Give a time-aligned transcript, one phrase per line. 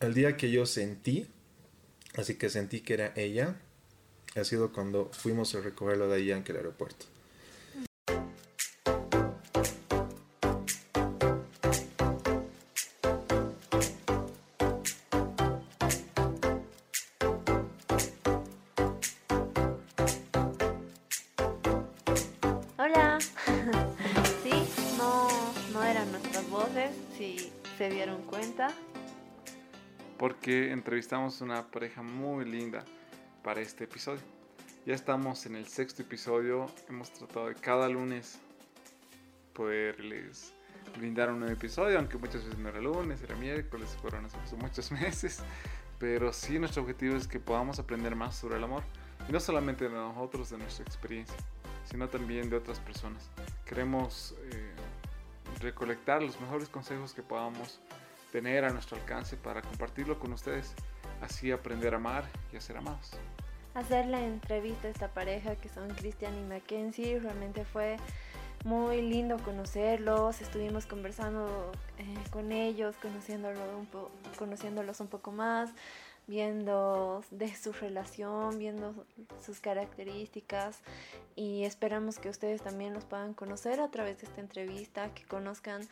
[0.00, 1.26] el día que yo sentí,
[2.16, 3.60] así que sentí que era ella,
[4.34, 7.06] ha sido cuando fuimos a recogerlo de ahí en el aeropuerto.
[30.50, 32.84] Porque entrevistamos una pareja muy linda
[33.44, 34.20] para este episodio.
[34.84, 36.66] Ya estamos en el sexto episodio.
[36.88, 38.40] Hemos tratado de cada lunes
[39.52, 40.52] poderles
[40.98, 44.90] brindar un nuevo episodio, aunque muchas veces no era lunes, era miércoles, fueron hace muchos
[45.00, 45.38] meses.
[46.00, 48.82] Pero sí, nuestro objetivo es que podamos aprender más sobre el amor.
[49.28, 51.36] Y no solamente de nosotros, de nuestra experiencia,
[51.84, 53.30] sino también de otras personas.
[53.64, 54.72] Queremos eh,
[55.60, 57.78] recolectar los mejores consejos que podamos
[58.30, 60.74] tener a nuestro alcance para compartirlo con ustedes.
[61.20, 63.12] Así aprender a amar y a ser amados.
[63.74, 67.98] Hacer la entrevista a esta pareja que son Cristian y Mackenzie realmente fue
[68.64, 73.88] muy lindo conocerlos, estuvimos conversando eh, con ellos, conociéndolo un
[74.36, 75.70] conociéndolos un poco más,
[76.26, 78.94] viendo de su relación, viendo
[79.44, 80.78] sus características
[81.34, 85.82] y esperamos que ustedes también los puedan conocer a través de esta entrevista, que conozcan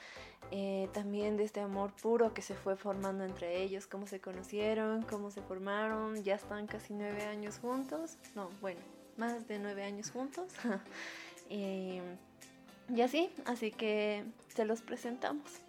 [0.50, 5.02] eh, también de este amor puro que se fue formando entre ellos, cómo se conocieron,
[5.02, 8.80] cómo se formaron, ya están casi nueve años juntos, no, bueno,
[9.16, 10.52] más de nueve años juntos.
[11.50, 12.00] y,
[13.02, 15.60] así, así que se los presentamos.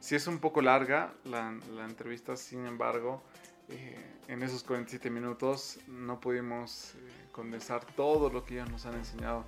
[0.00, 3.22] Si es un poco larga la, la entrevista, sin embargo,
[3.70, 3.96] eh,
[4.28, 6.98] en esos 47 minutos no pudimos eh,
[7.32, 9.44] condensar todo lo que ellos nos han enseñado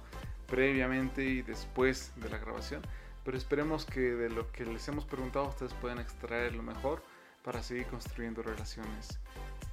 [0.47, 2.83] previamente y después de la grabación,
[3.25, 7.03] pero esperemos que de lo que les hemos preguntado ustedes puedan extraer lo mejor
[7.43, 9.19] para seguir construyendo relaciones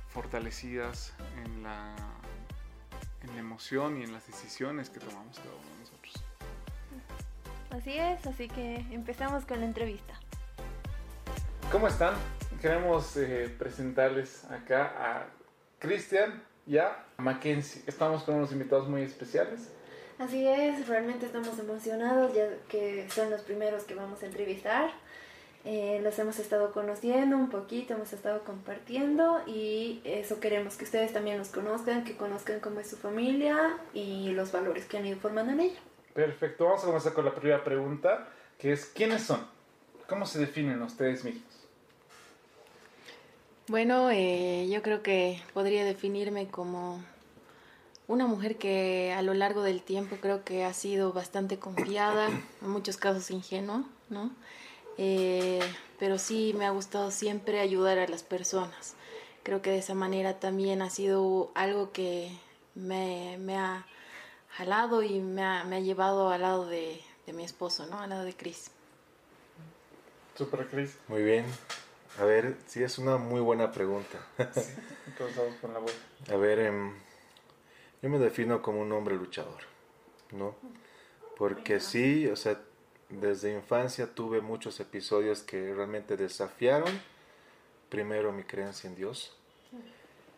[0.08, 1.14] fortalecidas
[1.44, 1.96] en la,
[3.22, 6.24] en la emoción y en las decisiones que tomamos cada uno de nosotros.
[7.72, 10.20] Así es, así que empezamos con la entrevista.
[11.72, 12.16] ¿Cómo están?
[12.60, 15.28] Queremos eh, presentarles acá a
[15.80, 17.84] Cristian y a Mackenzie.
[17.88, 19.72] Estamos con unos invitados muy especiales.
[20.18, 24.92] Así es, realmente estamos emocionados ya que son los primeros que vamos a entrevistar.
[25.66, 31.14] Eh, los hemos estado conociendo un poquito, hemos estado compartiendo y eso queremos que ustedes
[31.14, 35.18] también los conozcan, que conozcan cómo es su familia y los valores que han ido
[35.18, 35.80] formando en ella.
[36.14, 38.28] Perfecto, vamos a comenzar con la primera pregunta,
[38.58, 39.46] que es ¿quiénes son?
[40.08, 41.49] ¿Cómo se definen ustedes mismos?
[43.70, 47.04] Bueno, eh, yo creo que podría definirme como
[48.08, 52.30] una mujer que a lo largo del tiempo creo que ha sido bastante confiada,
[52.64, 54.32] en muchos casos ingenua, ¿no?
[54.98, 55.60] Eh,
[56.00, 58.96] pero sí me ha gustado siempre ayudar a las personas.
[59.44, 62.32] Creo que de esa manera también ha sido algo que
[62.74, 63.86] me, ha
[64.50, 68.00] jalado y me ha, llevado al lado de, de, mi esposo, ¿no?
[68.00, 68.72] Al lado de Chris.
[70.36, 70.98] Super Chris.
[71.08, 71.46] Muy bien.
[72.20, 74.20] A ver, sí, es una muy buena pregunta.
[74.54, 74.74] sí,
[75.62, 76.34] con la vuelta.
[76.34, 76.94] A ver, em,
[78.02, 79.62] yo me defino como un hombre luchador,
[80.32, 80.54] ¿no?
[81.38, 82.60] Porque sí, o sea,
[83.08, 86.92] desde infancia tuve muchos episodios que realmente desafiaron,
[87.88, 89.38] primero, mi creencia en Dios,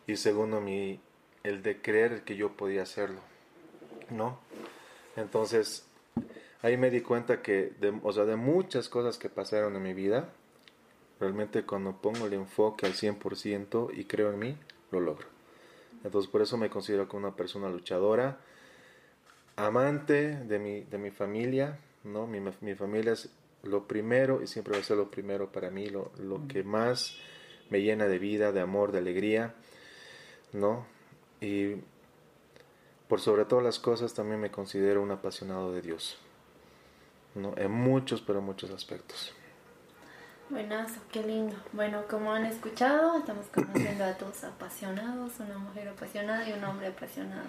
[0.06, 1.00] y segundo, mi,
[1.42, 3.20] el de creer que yo podía hacerlo,
[4.08, 4.38] ¿no?
[5.16, 5.84] Entonces,
[6.62, 9.94] ahí me di cuenta que, de, o sea, de muchas cosas que pasaron en mi
[9.94, 10.32] vida,
[11.22, 14.56] Realmente cuando pongo el enfoque al 100% y creo en mí,
[14.90, 15.28] lo logro.
[16.02, 18.40] Entonces por eso me considero como una persona luchadora,
[19.54, 22.26] amante de mi, de mi familia, ¿no?
[22.26, 23.30] Mi, mi familia es
[23.62, 27.16] lo primero y siempre va a ser lo primero para mí, lo, lo que más
[27.70, 29.54] me llena de vida, de amor, de alegría,
[30.52, 30.86] ¿no?
[31.40, 31.76] Y
[33.06, 36.18] por sobre todas las cosas también me considero un apasionado de Dios,
[37.36, 37.54] ¿no?
[37.56, 39.32] En muchos, pero muchos aspectos.
[40.52, 41.56] Buenas, qué lindo.
[41.72, 46.88] Bueno, como han escuchado, estamos conociendo a dos apasionados, una mujer apasionada y un hombre
[46.88, 47.48] apasionado.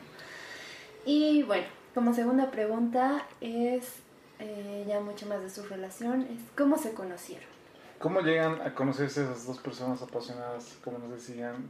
[1.05, 3.95] Y bueno, como segunda pregunta es
[4.39, 7.50] eh, ya mucho más de su relación, es cómo se conocieron.
[8.00, 11.69] ¿Cómo llegan a conocerse esas dos personas apasionadas, como nos decían?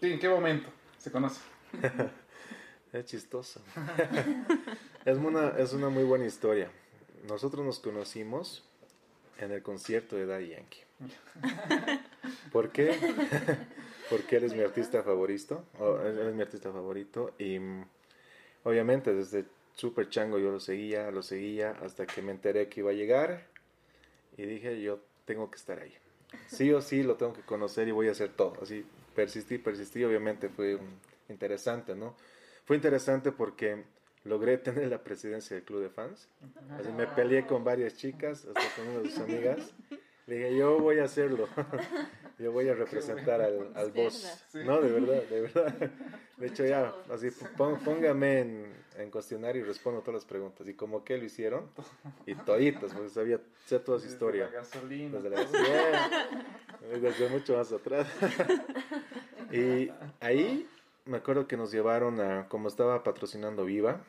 [0.00, 1.42] ¿En qué momento se conocen?
[2.94, 3.60] es chistoso.
[5.04, 6.70] es, una, es una muy buena historia.
[7.28, 8.64] Nosotros nos conocimos
[9.38, 10.80] en el concierto de Daddy Yankee.
[12.52, 12.94] ¿Por qué?
[14.10, 15.64] Porque él es mi artista favorito.
[16.04, 17.34] él es mi artista favorito.
[17.38, 17.84] Y mm,
[18.64, 19.44] obviamente desde
[19.74, 23.46] Super Chango yo lo seguía, lo seguía hasta que me enteré que iba a llegar.
[24.36, 25.94] Y dije, yo tengo que estar ahí.
[26.46, 28.56] sí o sí lo tengo que conocer y voy a hacer todo.
[28.62, 30.78] Así persistí, persistí, obviamente fue
[31.28, 32.16] interesante, ¿no?
[32.64, 33.84] Fue interesante porque
[34.24, 36.28] logré tener la presidencia del club de fans.
[36.78, 39.74] Así me peleé con varias chicas, hasta con una de sus amigas.
[40.26, 41.48] Le dije, yo voy a hacerlo.
[42.38, 44.44] yo voy a representar al, al boss.
[44.54, 45.74] No, de verdad, de verdad.
[46.36, 48.66] De hecho, ya, así, póngame en,
[48.98, 50.66] en, cuestionario y respondo todas las preguntas.
[50.66, 51.70] Y como que lo hicieron,
[52.26, 54.50] y toditas, porque sabía, sé toda su historia.
[54.50, 58.08] Desde la desde, desde mucho más atrás.
[59.52, 60.68] y ahí
[61.04, 64.04] me acuerdo que nos llevaron a, como estaba patrocinando Viva,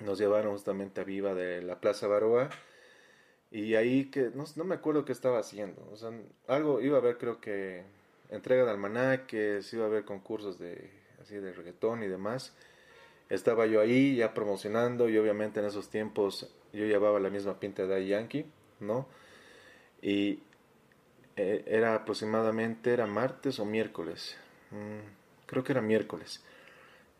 [0.00, 2.50] nos llevaron justamente a Viva de la Plaza Baroa.
[3.50, 5.88] Y ahí que no, no, me acuerdo qué estaba haciendo.
[5.92, 6.10] O sea,
[6.48, 7.84] algo iba a haber, creo que
[8.30, 10.90] entrega de almanaques, iba a haber concursos de
[11.22, 12.54] así de reggaetón y demás.
[13.28, 17.86] Estaba yo ahí ya promocionando y obviamente en esos tiempos yo llevaba la misma pinta
[17.86, 18.46] de Yankee,
[18.80, 19.06] ¿no?
[20.02, 20.40] Y
[21.36, 24.36] eh, era aproximadamente, era martes o miércoles.
[24.70, 26.42] Mm, creo que era miércoles.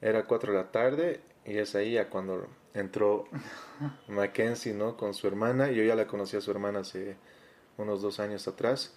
[0.00, 3.28] Era 4 de la tarde y es ahí ya cuando entró
[4.08, 4.96] Mackenzie, ¿no?
[4.96, 5.70] Con su hermana.
[5.70, 7.16] Yo ya la conocí a su hermana hace
[7.78, 8.94] unos dos años atrás.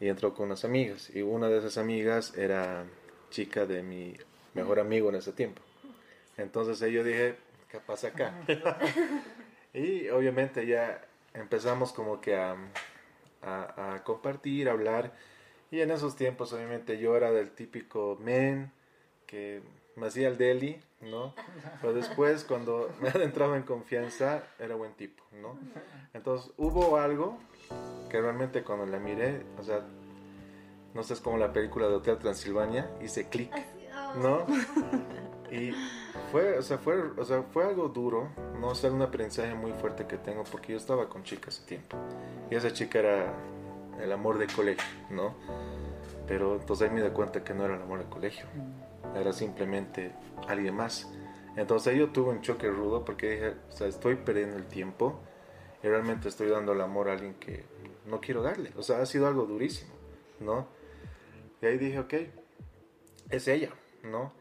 [0.00, 1.10] Y entró con unas amigas.
[1.14, 2.86] Y una de esas amigas era
[3.30, 4.14] chica de mi
[4.54, 5.62] mejor amigo en ese tiempo.
[6.36, 7.36] Entonces ahí yo dije,
[7.70, 8.34] ¿qué pasa acá?
[9.74, 11.02] y obviamente ya
[11.34, 12.56] empezamos como que a,
[13.42, 15.12] a, a compartir, a hablar.
[15.70, 18.72] Y en esos tiempos, obviamente, yo era del típico men
[19.26, 19.62] que
[19.96, 21.34] me hacía el deli, ¿no?
[21.80, 25.56] Pero después, cuando me adentraba en confianza, era buen tipo, ¿no?
[26.12, 27.38] Entonces, hubo algo
[28.08, 29.80] que realmente cuando la miré, o sea,
[30.94, 33.52] no sé, es como la película de Hotel Transilvania, hice clic,
[34.20, 34.46] ¿no?
[35.52, 35.72] Y
[36.30, 38.28] fue, o sea, fue, o sea, fue algo duro,
[38.60, 41.96] no ser un aprendizaje muy fuerte que tengo, porque yo estaba con chicas hace tiempo.
[42.50, 43.34] Y esa chica era
[44.02, 45.34] el amor de colegio, ¿no?
[46.26, 48.46] Pero entonces ahí me di cuenta que no era el amor de colegio,
[49.14, 50.12] era simplemente
[50.48, 51.10] alguien más.
[51.56, 55.20] Entonces ahí yo tuve un choque rudo porque dije, o sea, estoy perdiendo el tiempo
[55.82, 57.64] y realmente estoy dando el amor a alguien que
[58.06, 58.72] no quiero darle.
[58.76, 59.92] O sea, ha sido algo durísimo,
[60.38, 60.68] ¿no?
[61.60, 62.14] Y ahí dije, ok,
[63.30, 63.70] es ella,
[64.04, 64.32] ¿no?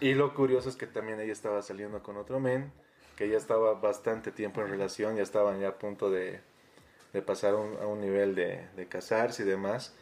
[0.00, 2.72] Y lo curioso es que también ella estaba saliendo con otro men,
[3.16, 6.40] que ya estaba bastante tiempo en relación, ya estaban ya a punto de,
[7.12, 7.56] de pasar a
[7.86, 9.94] un nivel de, de, casarse y demás.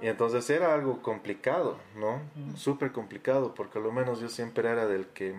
[0.00, 2.20] Y entonces era algo complicado, ¿no?
[2.56, 5.34] Súper complicado, porque a lo menos yo siempre era del que,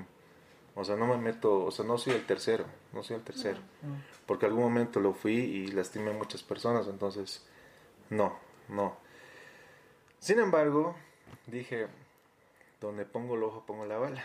[0.76, 3.60] o sea, no me meto, o sea, no soy el tercero, no soy el tercero,
[4.26, 7.46] porque algún momento lo fui y lastimé a muchas personas, entonces,
[8.10, 8.38] no,
[8.68, 8.98] no.
[10.20, 10.96] Sin embargo,
[11.48, 11.88] dije,
[12.82, 14.24] donde pongo el ojo, pongo la bala.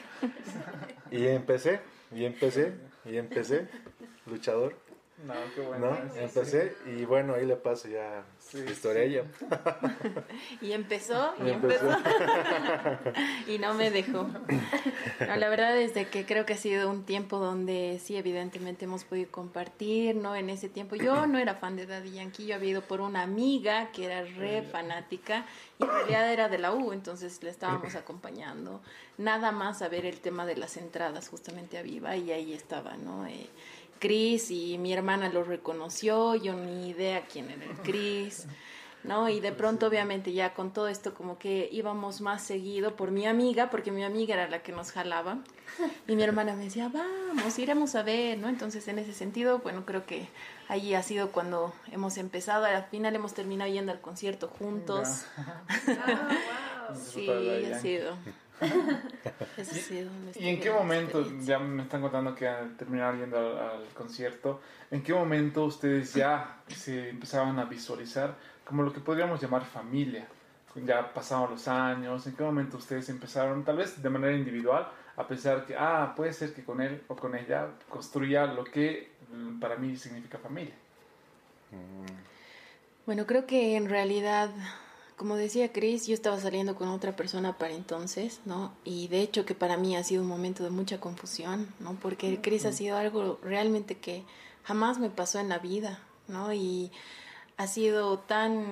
[1.10, 1.80] y empecé,
[2.12, 2.74] y empecé,
[3.04, 3.68] y empecé,
[4.26, 4.76] luchador.
[5.26, 5.90] No, qué bueno.
[5.90, 6.20] ¿No?
[6.20, 9.24] Empecé y bueno, ahí le paso ya sí, historia a ella.
[10.62, 11.86] y empezó, y, y empezó.
[13.46, 14.26] y no me dejó.
[15.20, 18.86] No, la verdad es de que creo que ha sido un tiempo donde sí, evidentemente
[18.86, 20.34] hemos podido compartir, ¿no?
[20.34, 23.22] En ese tiempo yo no era fan de Daddy Yankee, yo había ido por una
[23.22, 25.44] amiga que era re fanática
[25.78, 28.80] y en realidad era de la U, entonces le estábamos acompañando.
[29.18, 32.96] Nada más a ver el tema de las entradas justamente a Viva y ahí estaba,
[32.96, 33.26] ¿no?
[33.26, 33.48] Eh,
[34.00, 38.46] Chris y mi hermana lo reconoció, yo ni idea quién era el Chris,
[39.04, 39.28] ¿no?
[39.28, 43.26] Y de pronto obviamente ya con todo esto como que íbamos más seguido por mi
[43.26, 45.38] amiga, porque mi amiga era la que nos jalaba,
[46.08, 48.48] y mi hermana me decía, vamos, iremos a ver, ¿no?
[48.48, 50.28] Entonces en ese sentido, bueno, creo que
[50.68, 55.26] ahí ha sido cuando hemos empezado, al final hemos terminado yendo al concierto juntos.
[57.12, 58.16] sí, ha sido.
[60.36, 65.02] ¿Y en qué momento, ya me están contando que terminaron yendo al, al, concierto, en
[65.02, 70.26] qué momento ustedes ya se empezaban a visualizar como lo que podríamos llamar familia?
[70.74, 75.26] Ya pasaron los años, ¿en qué momento ustedes empezaron, tal vez de manera individual, a
[75.26, 79.10] pensar que, ah, puede ser que con él o con ella construya lo que
[79.60, 80.74] para mí significa familia?
[83.04, 84.50] Bueno, creo que en realidad
[85.20, 88.72] como decía Chris, yo estaba saliendo con otra persona para entonces, ¿no?
[88.84, 91.92] Y de hecho que para mí ha sido un momento de mucha confusión, ¿no?
[92.00, 94.24] Porque Chris ha sido algo realmente que
[94.62, 96.54] jamás me pasó en la vida, ¿no?
[96.54, 96.90] Y
[97.58, 98.64] ha sido tan,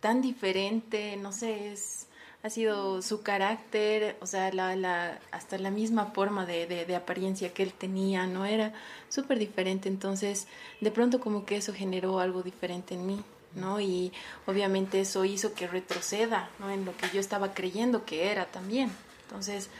[0.00, 2.08] tan diferente, no sé, es,
[2.42, 6.96] ha sido su carácter, o sea, la, la, hasta la misma forma de, de, de
[6.96, 8.46] apariencia que él tenía, ¿no?
[8.46, 8.72] Era
[9.08, 10.48] súper diferente, entonces
[10.80, 13.22] de pronto como que eso generó algo diferente en mí,
[13.54, 13.80] ¿no?
[13.80, 14.12] Y
[14.46, 16.70] obviamente eso hizo que retroceda, ¿no?
[16.70, 18.90] En lo que yo estaba creyendo que era también.
[19.28, 19.70] Entonces,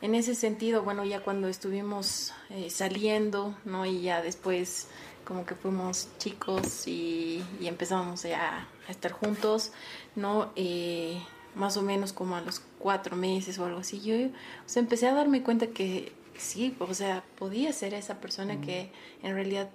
[0.00, 3.86] en ese sentido, bueno, ya cuando estuvimos eh, saliendo, ¿no?
[3.86, 4.88] Y ya después
[5.24, 9.72] como que fuimos chicos y, y empezamos ya a estar juntos,
[10.16, 10.50] ¿no?
[10.56, 11.22] Eh,
[11.54, 15.06] más o menos como a los cuatro meses o algo así, yo o sea, empecé
[15.06, 18.90] a darme cuenta que sí, o sea, podía ser esa persona que
[19.22, 19.70] en realidad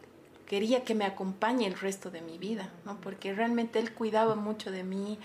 [0.48, 3.00] quería que me acompañe el resto de mi vida, ¿no?
[3.02, 5.20] Porque realmente él cuidaba mucho de mí,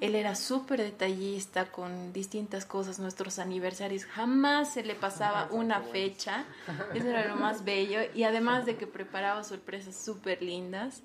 [0.00, 6.44] él era súper detallista con distintas cosas, nuestros aniversarios, jamás se le pasaba una fecha,
[6.94, 11.02] eso era lo más bello, y además de que preparaba sorpresas súper lindas,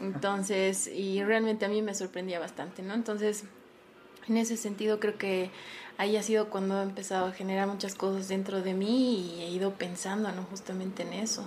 [0.00, 2.94] entonces, y realmente a mí me sorprendía bastante, ¿no?
[2.94, 3.44] Entonces,
[4.26, 5.50] en ese sentido creo que
[5.98, 9.50] ahí ha sido cuando he empezado a generar muchas cosas dentro de mí y he
[9.50, 10.44] ido pensando, ¿no?
[10.44, 11.44] Justamente en eso,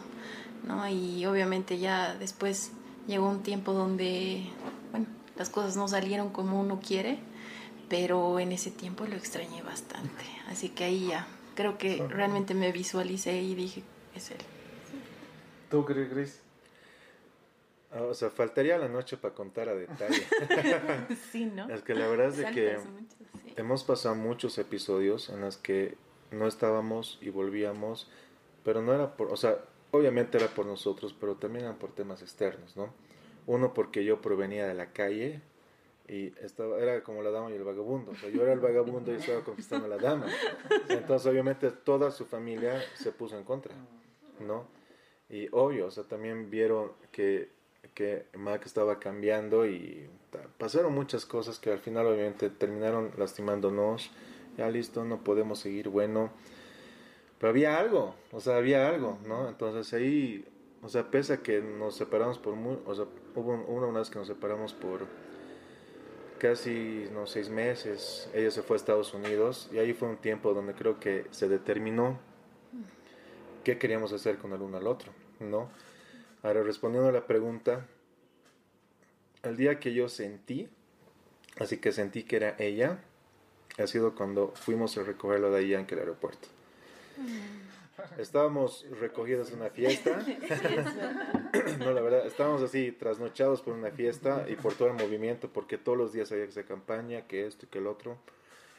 [0.64, 0.88] ¿no?
[0.88, 2.72] Y obviamente ya después
[3.08, 4.44] llegó un tiempo donde,
[4.92, 7.20] bueno, las cosas no salieron como uno quiere,
[7.90, 10.26] pero en ese tiempo lo extrañé bastante.
[10.48, 13.84] Así que ahí ya, creo que realmente me visualicé y dije,
[14.16, 14.38] es él.
[15.70, 16.42] ¿Tú, Gris?
[17.92, 20.22] Ah, o sea, faltaría la noche para contar a detalle.
[21.32, 21.70] sí, ¿no?
[21.70, 22.78] Es que la verdad es de que
[23.56, 25.98] hemos pasado muchos episodios en los que
[26.32, 28.10] no estábamos y volvíamos,
[28.64, 29.58] pero no era por, o sea,
[29.98, 32.94] obviamente era por nosotros, pero también eran por temas externos, ¿no?
[33.46, 35.42] Uno porque yo provenía de la calle
[36.08, 38.14] y estaba, era como la dama y el vagabundo.
[38.34, 40.28] Yo era el vagabundo y estaba conquistando a la dama.
[40.90, 43.74] Entonces, obviamente, toda su familia se puso en contra,
[44.40, 44.66] ¿no?
[45.30, 47.50] Y obvio, también vieron que,
[47.94, 50.10] que Mac estaba cambiando y
[50.58, 54.12] pasaron muchas cosas que al final, obviamente, terminaron lastimándonos.
[54.58, 56.32] Ya listo, no podemos seguir, bueno.
[57.40, 59.48] Pero había algo, o sea, había algo, ¿no?
[59.48, 60.46] Entonces ahí
[60.82, 64.20] o sea, pese a que nos separamos por muy, o sea, hubo una vez que
[64.20, 65.08] nos separamos por
[66.38, 70.54] casi, no, seis meses, ella se fue a Estados Unidos y ahí fue un tiempo
[70.54, 72.20] donde creo que se determinó
[73.64, 75.70] qué queríamos hacer con el uno al otro, ¿no?
[76.44, 77.88] Ahora, respondiendo a la pregunta,
[79.42, 80.70] el día que yo sentí,
[81.60, 83.04] así que sentí que era ella,
[83.80, 86.48] ha sido cuando fuimos a recogerlo de allá en el aeropuerto.
[88.18, 90.20] Estábamos recogidos en una fiesta.
[91.80, 95.78] no, la verdad, estábamos así trasnochados por una fiesta y por todo el movimiento, porque
[95.78, 98.18] todos los días había que hacer campaña, que esto y que el otro.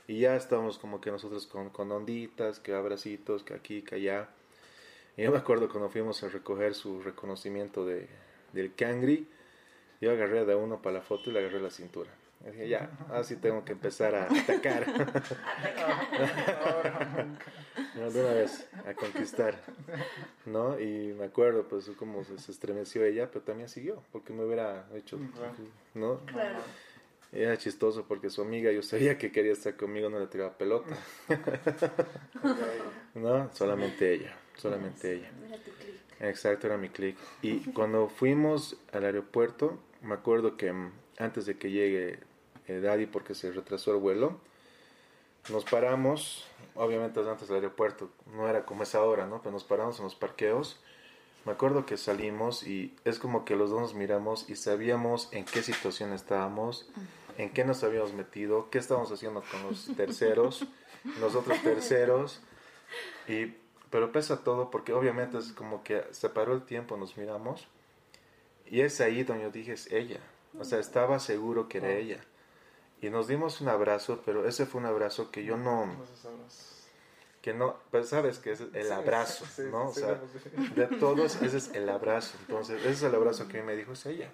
[0.07, 4.29] Y ya estábamos como que nosotros con, con onditas, que abracitos, que aquí, que allá.
[5.17, 8.09] Y yo me acuerdo cuando fuimos a recoger su reconocimiento de,
[8.53, 9.27] del Cangri,
[10.01, 12.11] yo agarré de uno para la foto y le agarré la cintura.
[12.41, 14.87] Y dije, ya, así tengo que empezar a atacar.
[17.95, 19.61] de una vez, a conquistar.
[20.47, 20.81] ¿No?
[20.81, 25.19] Y me acuerdo, pues, cómo se, estremeció ella, pero también siguió, porque me hubiera hecho,
[25.95, 26.21] ¿no?
[26.27, 26.61] Claro.
[27.31, 30.97] Era chistoso porque su amiga, yo sabía que quería estar conmigo, no le tiraba pelota.
[33.15, 33.53] ¿No?
[33.53, 35.31] Solamente ella, solamente ella.
[35.47, 35.97] Era tu clic.
[36.21, 37.19] Exacto, era mi clic.
[37.43, 40.73] Y cuando fuimos al aeropuerto, me acuerdo que
[41.19, 42.21] antes de que llegue
[42.69, 44.39] eh, Daddy porque se retrasó el vuelo.
[45.51, 49.41] Nos paramos, obviamente antes del aeropuerto, no era como esa hora, ¿no?
[49.41, 50.79] Pero nos paramos en los parqueos.
[51.47, 55.47] Me acuerdo que salimos y es como que los dos nos miramos y sabíamos en
[55.47, 56.91] qué situación estábamos,
[57.39, 60.67] en qué nos habíamos metido, qué estábamos haciendo con los terceros,
[61.21, 62.43] nosotros terceros.
[63.27, 63.55] Y,
[63.89, 67.67] pero pesa todo porque obviamente es como que se paró el tiempo, nos miramos.
[68.67, 70.21] Y es ahí donde yo dije, es ella.
[70.59, 72.21] O sea, estaba seguro que era ella.
[73.01, 75.87] Y nos dimos un abrazo, pero ese fue un abrazo que yo no...
[77.41, 79.89] Que no, pues sabes que es el abrazo, ¿no?
[79.89, 80.21] o sea,
[80.75, 82.37] de todos ese es el abrazo.
[82.41, 84.33] Entonces, ese es el abrazo que me dijo, es ella.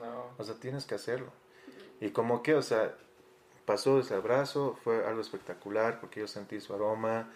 [0.00, 0.30] No.
[0.38, 1.32] O sea, tienes que hacerlo.
[2.00, 2.94] Y como que, o sea,
[3.64, 7.28] pasó ese abrazo, fue algo espectacular porque yo sentí su aroma,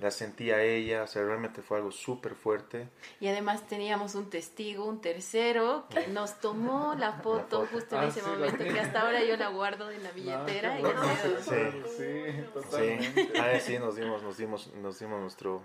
[0.00, 2.88] la sentía ella, o sea, realmente fue algo súper fuerte.
[3.20, 8.06] Y además teníamos un testigo, un tercero, que nos tomó la foto, justo en ah,
[8.06, 10.80] ese momento, que hasta ahora yo la guardo en la billetera.
[10.80, 10.84] y
[11.42, 11.54] sí,
[11.98, 13.24] sí, totalmente.
[13.24, 15.62] Sí, ah, sí, nos dimos, nos dimos, nos dimos nuestro...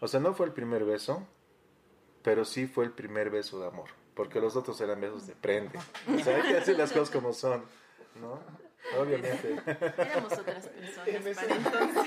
[0.00, 1.26] O sea, no fue el primer beso,
[2.22, 5.78] pero sí fue el primer beso de amor, porque los otros eran besos de prende.
[6.14, 7.64] O sea, hay que decir las cosas como son,
[8.20, 8.38] ¿no?
[8.98, 9.56] Obviamente.
[9.98, 12.04] Éramos otras personas para entonces.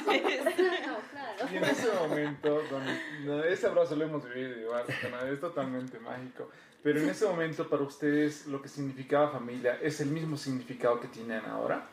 [1.52, 4.86] Y en ese momento, donde, ese abrazo lo hemos vivido igual,
[5.32, 6.50] es totalmente mágico.
[6.82, 11.08] Pero en ese momento, para ustedes, lo que significaba familia, ¿es el mismo significado que
[11.08, 11.88] tienen ahora?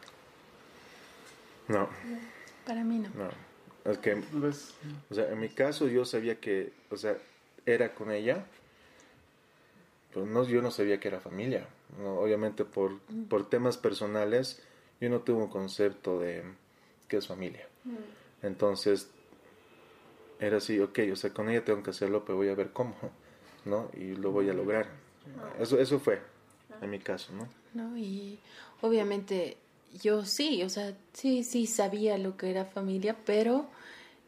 [1.68, 1.88] No.
[2.66, 3.08] Para mí no.
[3.10, 3.30] No.
[3.90, 7.16] Es que, o sea, en mi caso yo sabía que, o sea,
[7.64, 8.44] era con ella,
[10.12, 11.66] pero no, yo no sabía que era familia.
[12.04, 14.62] obviamente por, por temas personales
[15.00, 16.44] yo no tuve un concepto de
[17.08, 17.66] qué es familia.
[18.42, 19.08] Entonces,
[20.38, 22.94] era así, ok, o sea, con ella tengo que hacerlo, pero voy a ver cómo.
[23.64, 23.90] ¿no?
[23.94, 24.88] Y lo voy a lograr.
[25.58, 26.20] Eso, eso fue,
[26.80, 27.48] en mi caso, ¿no?
[27.74, 27.96] ¿no?
[27.96, 28.38] Y
[28.80, 29.56] obviamente
[30.00, 33.66] yo sí, o sea, sí, sí sabía lo que era familia, pero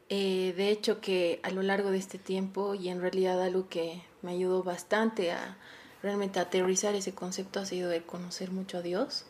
[0.09, 4.02] eh, de hecho que a lo largo de este tiempo y en realidad algo que
[4.21, 5.57] me ayudó bastante a
[6.02, 9.25] realmente aterrizar ese concepto ha sido el conocer mucho a Dios,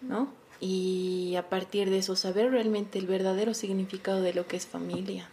[0.00, 0.32] ¿no?
[0.60, 5.28] Y a partir de eso saber realmente el verdadero significado de lo que es familia,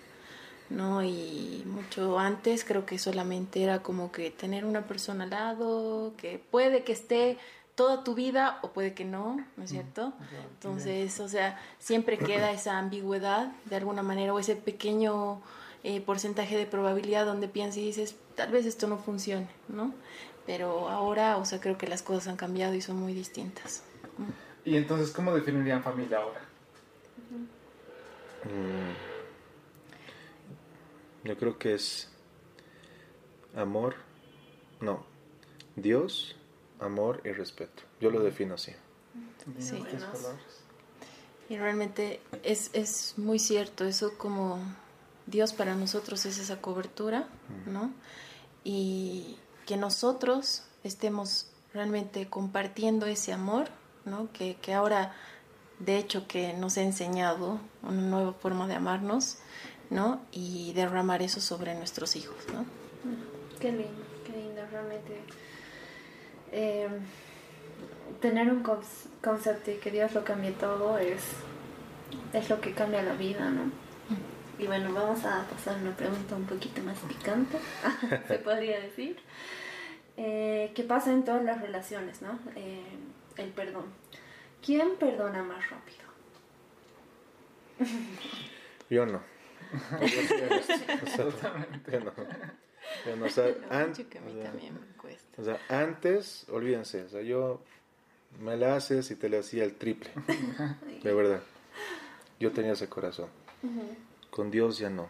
[0.70, 1.04] ¿no?
[1.04, 6.40] Y mucho antes creo que solamente era como que tener una persona al lado, que
[6.52, 7.38] puede que esté
[7.76, 10.14] toda tu vida o puede que no, ¿no es cierto?
[10.54, 15.42] Entonces, o sea, siempre queda esa ambigüedad de alguna manera o ese pequeño
[15.84, 19.94] eh, porcentaje de probabilidad donde piensas y dices, tal vez esto no funcione, ¿no?
[20.46, 23.84] Pero ahora, o sea, creo que las cosas han cambiado y son muy distintas.
[24.66, 26.42] ¿Y entonces cómo definirían familia ahora?
[28.44, 28.96] Mm.
[31.28, 32.10] Yo creo que es
[33.56, 33.96] amor,
[34.82, 35.06] no,
[35.76, 36.36] Dios,
[36.80, 37.84] amor y respeto.
[38.00, 38.74] Yo lo defino así.
[39.60, 39.84] Sí.
[41.48, 44.60] Y realmente es, es muy cierto eso como
[45.28, 47.28] Dios para nosotros es esa cobertura,
[47.66, 47.92] ¿no?
[48.64, 53.70] Y que nosotros estemos realmente compartiendo ese amor,
[54.06, 54.32] ¿no?
[54.32, 55.14] Que, que ahora,
[55.80, 59.40] de hecho, que nos ha enseñado una nueva forma de amarnos,
[59.90, 60.22] ¿no?
[60.32, 62.66] Y derramar eso sobre nuestros hijos, ¿no?
[63.60, 65.22] Qué lindo, qué lindo, realmente.
[66.52, 66.88] Eh,
[68.22, 68.64] tener un
[69.22, 71.22] concepto y que Dios lo cambie todo es,
[72.34, 73.72] es lo que cambia la vida, ¿no?
[74.58, 77.58] Y bueno, vamos a pasar a una pregunta un poquito más picante,
[78.28, 79.18] se podría decir.
[80.18, 82.40] Eh, ¿Qué pasa en todas las relaciones, no?
[82.56, 82.84] Eh,
[83.38, 83.86] el perdón.
[84.64, 86.06] ¿Quién perdona más rápido?
[88.90, 89.22] Yo no.
[95.38, 97.62] o sea, antes, olvídense, o sea, yo
[98.40, 100.10] me la haces y te le hacía el triple.
[101.04, 101.42] De verdad.
[102.40, 103.30] Yo tenía ese corazón.
[104.30, 105.10] Con Dios ya no.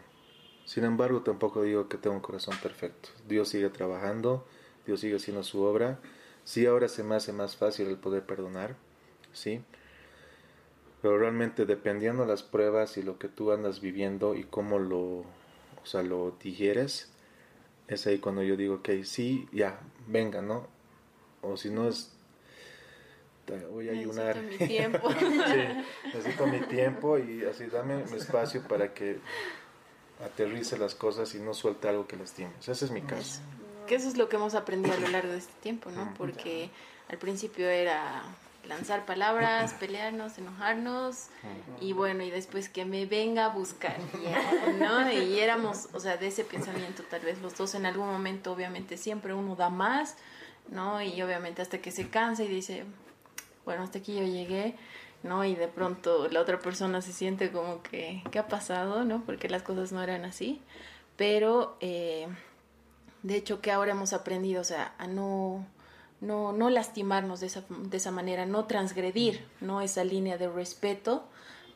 [0.64, 3.10] Sin embargo, tampoco digo que tengo un corazón perfecto.
[3.28, 4.46] Dios sigue trabajando,
[4.84, 5.98] Dios sigue haciendo su obra.
[6.46, 8.76] Sí, ahora se me hace más fácil el poder perdonar,
[9.34, 9.60] ¿sí?
[11.02, 14.98] pero realmente dependiendo de las pruebas y lo que tú andas viviendo y cómo lo,
[15.00, 17.12] o sea, lo digieres,
[17.86, 19.78] es ahí cuando yo digo, ok, sí, ya,
[20.08, 20.66] venga, ¿no?
[21.42, 22.12] O si no es,
[23.70, 24.36] voy a ayunar.
[24.36, 25.10] Necesito mi tiempo.
[25.12, 29.18] sí, necesito mi tiempo y así dame mi espacio para que
[30.24, 32.50] aterrice las cosas y no suelte algo que lastime.
[32.60, 33.40] ese es mi caso.
[33.86, 36.12] Que eso es lo que hemos aprendido a lo largo de este tiempo, ¿no?
[36.16, 36.70] Porque
[37.08, 38.22] al principio era
[38.68, 41.28] lanzar palabras, pelearnos, enojarnos
[41.80, 43.96] y bueno, y después que me venga a buscar,
[44.78, 45.10] ¿no?
[45.12, 48.96] Y éramos, o sea, de ese pensamiento tal vez los dos en algún momento, obviamente
[48.96, 50.16] siempre uno da más,
[50.68, 51.00] ¿no?
[51.02, 52.84] Y obviamente hasta que se cansa y dice,
[53.64, 54.74] bueno, hasta aquí yo llegué,
[55.22, 55.44] ¿no?
[55.44, 59.22] Y de pronto la otra persona se siente como que, ¿qué ha pasado, ¿no?
[59.24, 60.60] Porque las cosas no eran así,
[61.16, 62.26] pero eh,
[63.26, 65.66] de hecho que ahora hemos aprendido, o sea, a no
[66.20, 69.80] no, no lastimarnos de esa, de esa manera, no transgredir ¿no?
[69.80, 71.26] esa línea de respeto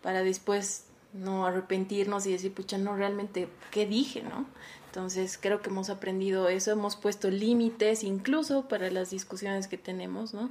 [0.03, 4.23] para después no arrepentirnos y decir, pucha, no, realmente, ¿qué dije?
[4.23, 4.47] ¿no?
[4.87, 10.35] Entonces creo que hemos aprendido eso, hemos puesto límites incluso para las discusiones que tenemos,
[10.35, 10.51] ¿no?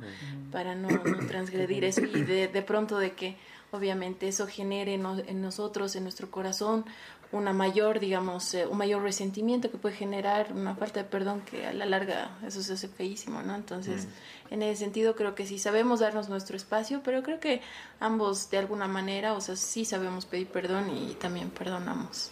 [0.52, 3.36] Para no, no transgredir eso y de, de, pronto de que
[3.72, 6.86] obviamente eso genere en nosotros, en nuestro corazón,
[7.32, 11.68] una mayor, digamos, eh, un mayor resentimiento que puede generar una falta de perdón que
[11.68, 13.56] a la larga eso se hace feísimo, ¿no?
[13.56, 14.08] Entonces,
[14.50, 14.54] mm.
[14.56, 17.62] en ese sentido creo que sí sabemos darnos nuestro espacio, pero creo que
[18.00, 22.32] ambos de alguna manera, o sea, sí sabemos pedir perdón y también perdonamos,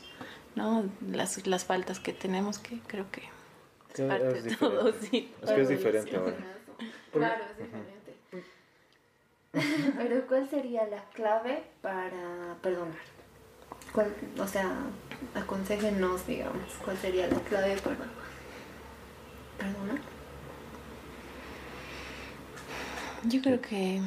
[0.56, 0.84] ¿no?
[1.12, 3.21] Las, las faltas que tenemos que creo que
[3.93, 5.32] es parte de todo, sí.
[5.43, 6.38] Es que es diferente ahora.
[7.12, 7.97] Claro, es diferente.
[9.97, 13.17] Pero ¿cuál sería la clave para perdonar?
[14.39, 14.75] o sea,
[15.33, 17.97] aconsejenos, digamos, cuál sería la clave para
[19.57, 19.99] perdonar.
[23.23, 24.01] Yo creo que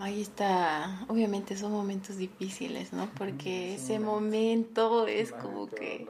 [0.00, 3.08] ahí está, obviamente son momentos difíciles, ¿no?
[3.16, 6.06] Porque ese momento es como que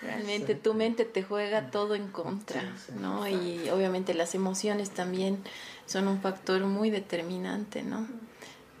[0.00, 2.62] realmente tu mente te juega todo en contra,
[3.00, 3.28] ¿no?
[3.28, 5.38] Y obviamente las emociones también
[5.86, 8.06] son un factor muy determinante, ¿no?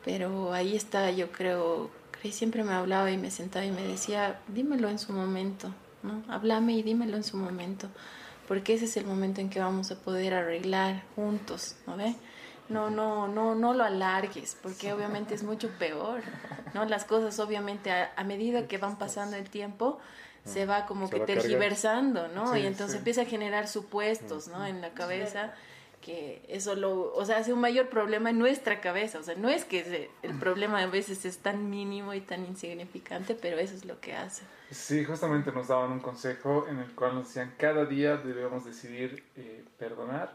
[0.04, 1.90] Pero ahí está, yo creo,
[2.22, 6.22] y siempre me hablaba y me sentaba y me decía, dímelo en su momento, ¿no?
[6.28, 7.88] Háblame y dímelo en su momento,
[8.48, 12.16] porque ese es el momento en que vamos a poder arreglar juntos, ¿no ve?
[12.68, 16.22] No, no, no, no lo alargues, porque obviamente es mucho peor,
[16.74, 16.84] ¿no?
[16.84, 19.98] Las cosas obviamente a, medida que van pasando el tiempo
[20.44, 21.42] se va como Se que va a cargar.
[21.42, 22.54] tergiversando, ¿no?
[22.54, 22.98] Sí, y entonces sí.
[22.98, 24.64] empieza a generar supuestos, ¿no?
[24.66, 25.52] En la cabeza
[26.02, 29.48] que eso lo, o sea, hace un mayor problema en nuestra cabeza, o sea, no
[29.48, 33.86] es que el problema a veces es tan mínimo y tan insignificante, pero eso es
[33.86, 34.42] lo que hace.
[34.70, 39.24] Sí, justamente nos daban un consejo en el cual nos decían cada día debemos decidir
[39.36, 40.32] eh, perdonar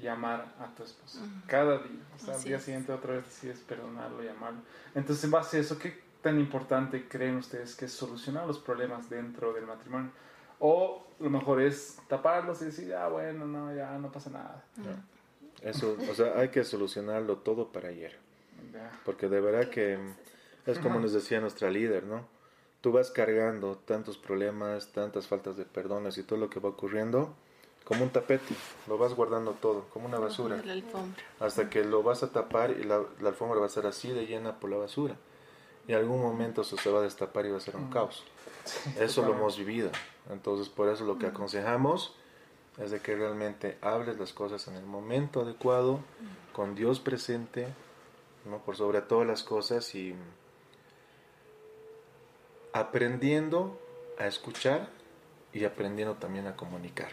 [0.00, 1.18] y amar a tu esposo.
[1.46, 2.00] Cada día.
[2.16, 2.62] O sea, al día es.
[2.62, 4.60] siguiente otra vez decides perdonarlo y amarlo.
[4.94, 9.10] Entonces, en base a eso, ¿qué tan importante creen ustedes que es solucionar los problemas
[9.10, 10.10] dentro del matrimonio?
[10.60, 14.64] O lo mejor es taparlos y decir, ah, bueno, no, ya no pasa nada.
[15.62, 18.18] Eso, o sea, hay que solucionarlo todo para ayer.
[19.04, 19.98] Porque de verdad que
[20.66, 22.26] es como nos decía nuestra líder, ¿no?
[22.80, 27.32] Tú vas cargando tantos problemas, tantas faltas de perdones y todo lo que va ocurriendo
[27.84, 28.54] como un tapete.
[28.88, 30.56] Lo vas guardando todo, como una basura.
[30.56, 31.22] De la alfombra.
[31.38, 34.26] Hasta que lo vas a tapar y la, la alfombra va a ser así de
[34.26, 35.16] llena por la basura.
[35.86, 38.24] Y en algún momento eso se va a destapar y va a ser un caos.
[38.98, 39.90] Eso lo hemos vivido.
[40.30, 42.14] Entonces, por eso lo que aconsejamos
[42.78, 46.00] es de que realmente hables las cosas en el momento adecuado,
[46.52, 47.66] con Dios presente,
[48.44, 48.58] ¿no?
[48.58, 50.14] por sobre todas las cosas y
[52.72, 53.78] aprendiendo
[54.18, 54.88] a escuchar
[55.52, 57.10] y aprendiendo también a comunicar.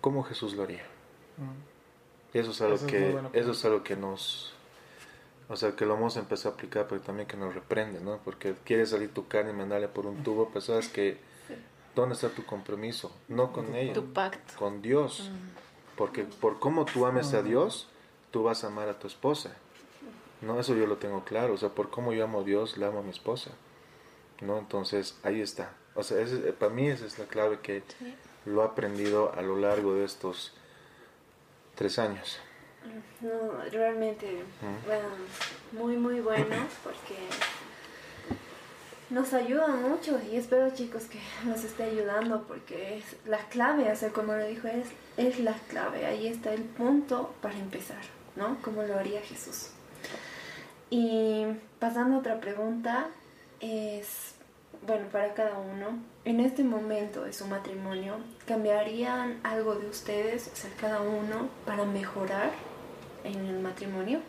[0.00, 0.84] Como Jesús lo haría.
[2.32, 3.30] Eso es algo Eso que bueno.
[3.32, 4.54] eso es algo que nos
[5.48, 8.18] o sea, que lo hemos empezado a aplicar, pero también que nos reprende, ¿no?
[8.24, 11.18] Porque quiere salir tu carne y mandarle por un tubo, pero sabes que
[11.94, 13.10] ¿dónde está tu compromiso?
[13.28, 14.54] No con ella, Tu pacto.
[14.58, 15.30] con Dios.
[15.96, 17.88] Porque por cómo tú ames a Dios,
[18.30, 19.52] tú vas a amar a tu esposa.
[20.42, 21.54] No, eso yo lo tengo claro.
[21.54, 23.50] O sea, por cómo yo amo a Dios, le amo a mi esposa.
[24.40, 24.58] ¿No?
[24.58, 25.72] Entonces, ahí está.
[25.96, 27.82] O sea, ese- para mí esa es la clave que
[28.46, 30.52] lo he aprendido a lo largo de estos
[31.74, 32.38] tres años.
[33.20, 34.42] No, realmente,
[34.86, 35.08] bueno,
[35.72, 37.16] muy, muy bueno porque
[39.10, 43.96] nos ayuda mucho y espero chicos que nos esté ayudando porque es la clave, o
[43.96, 48.02] sea, como lo dijo, es, es la clave, ahí está el punto para empezar,
[48.36, 48.60] ¿no?
[48.62, 49.70] Como lo haría Jesús.
[50.90, 51.46] Y
[51.78, 53.08] pasando a otra pregunta,
[53.60, 54.34] es,
[54.86, 60.56] bueno, para cada uno, en este momento de su matrimonio, ¿cambiarían algo de ustedes, o
[60.56, 62.50] sea, cada uno, para mejorar
[63.36, 64.20] en el matrimonio?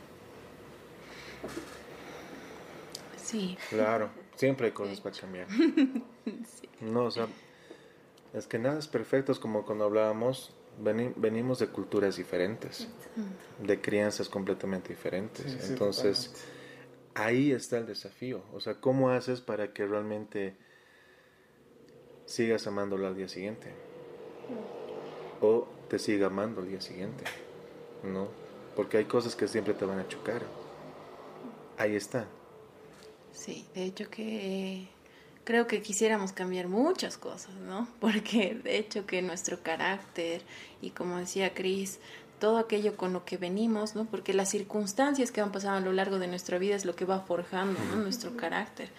[3.17, 3.57] Sí.
[3.69, 5.47] Claro, siempre hay cosas para cambiar.
[6.81, 7.27] No, o sea,
[8.33, 12.87] es que nada es perfecto, es como cuando hablábamos, veni- venimos de culturas diferentes,
[13.57, 15.51] de crianzas completamente diferentes.
[15.51, 16.39] Sí, sí, Entonces, totalmente.
[17.15, 18.41] ahí está el desafío.
[18.53, 20.55] O sea, ¿cómo haces para que realmente
[22.25, 23.73] sigas amándolo al día siguiente?
[25.41, 27.25] O te siga amando al día siguiente,
[28.03, 28.27] ¿no?
[28.75, 30.41] Porque hay cosas que siempre te van a chocar.
[31.77, 32.27] Ahí está.
[33.31, 34.87] Sí, de hecho que
[35.43, 37.87] creo que quisiéramos cambiar muchas cosas, ¿no?
[37.99, 40.41] Porque de hecho que nuestro carácter
[40.81, 41.99] y como decía Cris,
[42.39, 44.05] todo aquello con lo que venimos, ¿no?
[44.05, 47.05] Porque las circunstancias que van pasando a lo largo de nuestra vida es lo que
[47.05, 47.97] va forjando, ¿no?
[47.97, 48.89] Nuestro carácter.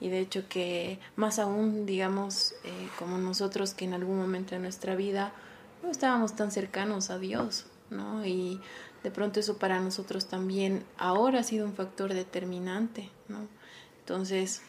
[0.00, 4.60] Y de hecho que más aún, digamos, eh, como nosotros que en algún momento de
[4.60, 5.32] nuestra vida
[5.82, 8.26] no estábamos tan cercanos a Dios, ¿no?
[8.26, 8.60] Y
[9.02, 13.46] de pronto eso para nosotros también ahora ha sido un factor determinante, ¿no?
[14.00, 14.62] Entonces,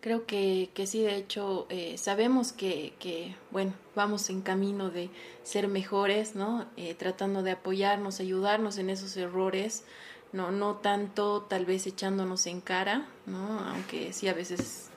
[0.00, 5.10] creo que, que sí, de hecho, eh, sabemos que, que, bueno, vamos en camino de
[5.42, 6.66] ser mejores, ¿no?
[6.76, 9.84] Eh, tratando de apoyarnos, ayudarnos en esos errores,
[10.32, 13.60] no, no tanto tal vez echándonos en cara, ¿no?
[13.60, 14.90] Aunque sí a veces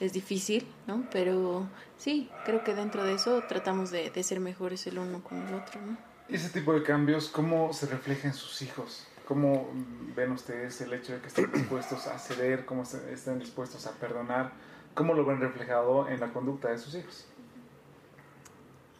[0.00, 1.06] es difícil, ¿no?
[1.10, 1.66] Pero
[1.98, 5.54] sí, creo que dentro de eso tratamos de, de ser mejores el uno con el
[5.54, 6.13] otro, ¿no?
[6.28, 9.06] Ese tipo de cambios, ¿cómo se refleja en sus hijos?
[9.28, 9.70] ¿Cómo
[10.16, 14.52] ven ustedes el hecho de que estén dispuestos a ceder, cómo estén dispuestos a perdonar?
[14.94, 17.26] ¿Cómo lo ven reflejado en la conducta de sus hijos?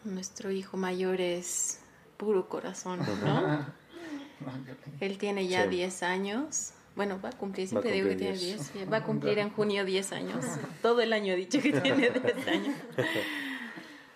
[0.04, 1.80] Nuestro hijo mayor es
[2.16, 3.66] puro corazón, ¿no?
[5.00, 5.70] Él tiene ya Sí.
[5.70, 6.72] 10 años.
[6.96, 8.72] Bueno, va a cumplir, siempre Va digo que tiene 10.
[8.74, 8.92] 10.
[8.92, 10.44] Va a cumplir en junio 10 años.
[10.82, 12.76] Todo el año he dicho que tiene 10 años.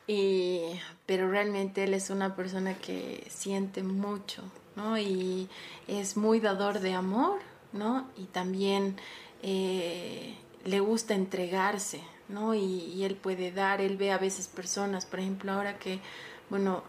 [0.09, 0.62] Y,
[1.05, 4.42] pero realmente él es una persona que siente mucho,
[4.75, 4.97] ¿no?
[4.97, 5.51] Y
[5.87, 7.40] es muy dador de amor,
[7.75, 8.09] ¿no?
[8.16, 8.97] Y también
[9.42, 12.55] eh, le gusta entregarse, ¿no?
[12.55, 16.01] Y, y él puede dar, él ve a veces personas, por ejemplo, ahora que,
[16.49, 16.83] bueno,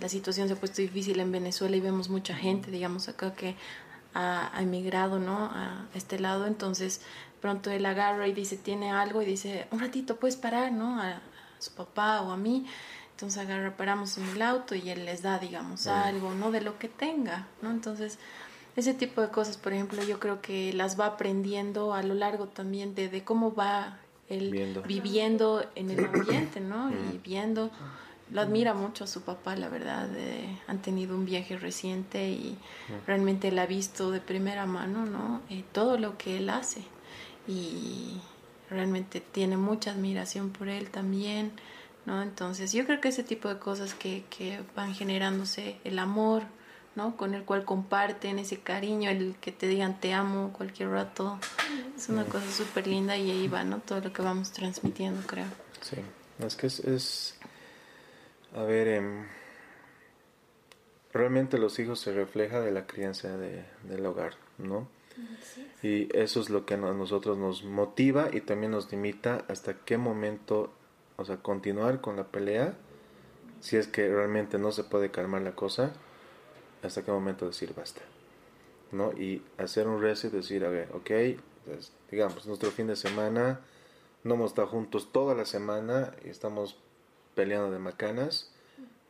[0.00, 3.56] la situación se ha puesto difícil en Venezuela y vemos mucha gente, digamos acá, que
[4.14, 5.46] ha, ha emigrado, ¿no?
[5.46, 7.00] A este lado, entonces
[7.40, 11.00] pronto él agarra y dice, tiene algo y dice, un ratito puedes parar, ¿no?
[11.00, 11.20] A, a
[11.60, 12.66] su papá o a mí.
[13.12, 16.50] Entonces agarra, paramos en el auto y él les da, digamos, algo, ¿no?
[16.50, 17.70] De lo que tenga, ¿no?
[17.70, 18.18] Entonces,
[18.76, 22.46] ese tipo de cosas, por ejemplo, yo creo que las va aprendiendo a lo largo
[22.46, 23.98] también de, de cómo va
[24.30, 26.90] él viviendo en el ambiente, ¿no?
[26.90, 27.70] Y viendo,
[28.30, 30.08] lo admira mucho a su papá, la verdad.
[30.66, 32.56] han tenido un viaje reciente y
[33.06, 35.42] realmente él ha visto de primera mano, ¿no?
[35.50, 36.82] Eh, todo lo que él hace.
[37.46, 38.20] Y
[38.70, 41.52] realmente tiene mucha admiración por él también,
[42.06, 42.22] ¿no?
[42.22, 46.44] Entonces yo creo que ese tipo de cosas que, que van generándose, el amor,
[46.94, 47.16] ¿no?
[47.16, 51.38] Con el cual comparten ese cariño, el que te digan te amo cualquier rato,
[51.96, 53.78] es una cosa súper linda y ahí va, ¿no?
[53.78, 55.46] Todo lo que vamos transmitiendo, creo.
[55.80, 55.96] Sí,
[56.38, 57.38] es que es,
[58.54, 59.26] a ver, em,
[61.12, 64.88] realmente los hijos se refleja de la crianza de, del hogar, ¿no?
[65.82, 69.96] Y eso es lo que a nosotros nos motiva y también nos limita hasta qué
[69.96, 70.72] momento,
[71.16, 72.74] o sea, continuar con la pelea,
[73.60, 75.92] si es que realmente no se puede calmar la cosa,
[76.82, 78.02] hasta qué momento decir basta.
[78.92, 79.12] ¿no?
[79.12, 81.10] Y hacer un reset, decir, a ver, ok,
[81.64, 83.60] pues, digamos, nuestro fin de semana,
[84.24, 86.76] no hemos estado juntos toda la semana y estamos
[87.34, 88.52] peleando de macanas,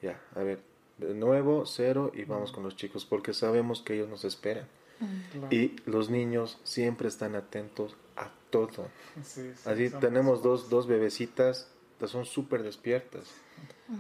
[0.03, 0.61] ya, a ver,
[0.99, 4.67] de nuevo, cero y vamos con los chicos, porque sabemos que ellos nos esperan.
[5.51, 8.89] Y los niños siempre están atentos a todo.
[9.65, 11.69] Así tenemos dos, dos bebecitas,
[12.07, 13.25] son súper despiertas,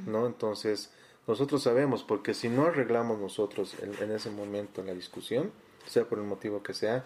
[0.07, 0.27] ¿no?
[0.27, 0.91] Entonces,
[1.27, 5.53] nosotros sabemos, porque si no arreglamos nosotros en, ese momento la discusión,
[5.87, 7.05] sea por el motivo que sea,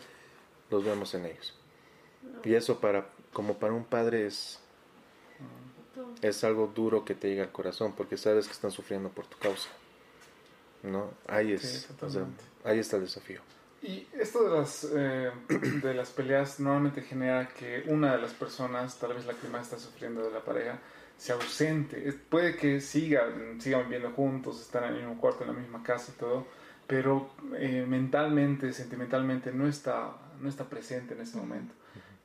[0.71, 1.55] los vemos en ellos.
[2.45, 4.61] Y eso para, como para un padre es,
[6.23, 9.39] es algo duro que te llega al corazón, porque sabes que están sufriendo por tu
[9.39, 9.69] causa.
[10.83, 11.11] ¿No?
[11.27, 11.89] Ahí es,
[12.65, 13.41] ahí está el desafío.
[13.85, 15.31] Y esto de las, eh,
[15.83, 19.65] de las peleas normalmente genera que una de las personas, tal vez la que más
[19.65, 20.79] está sufriendo de la pareja,
[21.19, 22.11] se ausente.
[22.31, 26.13] Puede que sigan, sigan viviendo juntos, están en el mismo cuarto, en la misma casa
[26.17, 26.47] y todo,
[26.87, 31.75] pero eh, mentalmente, sentimentalmente no está, no está presente en este momento.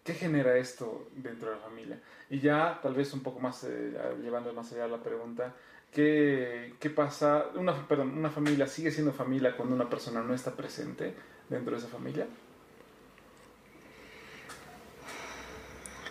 [0.02, 2.02] ¿Qué genera esto dentro de la familia?
[2.30, 3.93] Y ya, tal vez un poco más, eh,
[4.24, 5.54] llevando más allá la pregunta,
[5.91, 7.48] ¿qué, qué pasa?
[7.56, 11.13] Una, perdón, ¿Una familia sigue siendo familia cuando una persona no está presente?
[11.50, 12.28] Dentro de esa familia?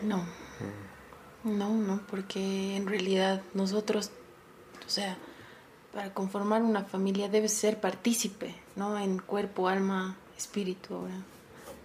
[0.03, 0.25] No.
[1.45, 4.11] No, no, porque en realidad nosotros,
[4.87, 5.17] o sea,
[5.93, 8.99] para conformar una familia debes ser partícipe, ¿no?
[8.99, 11.07] En cuerpo, alma, espíritu,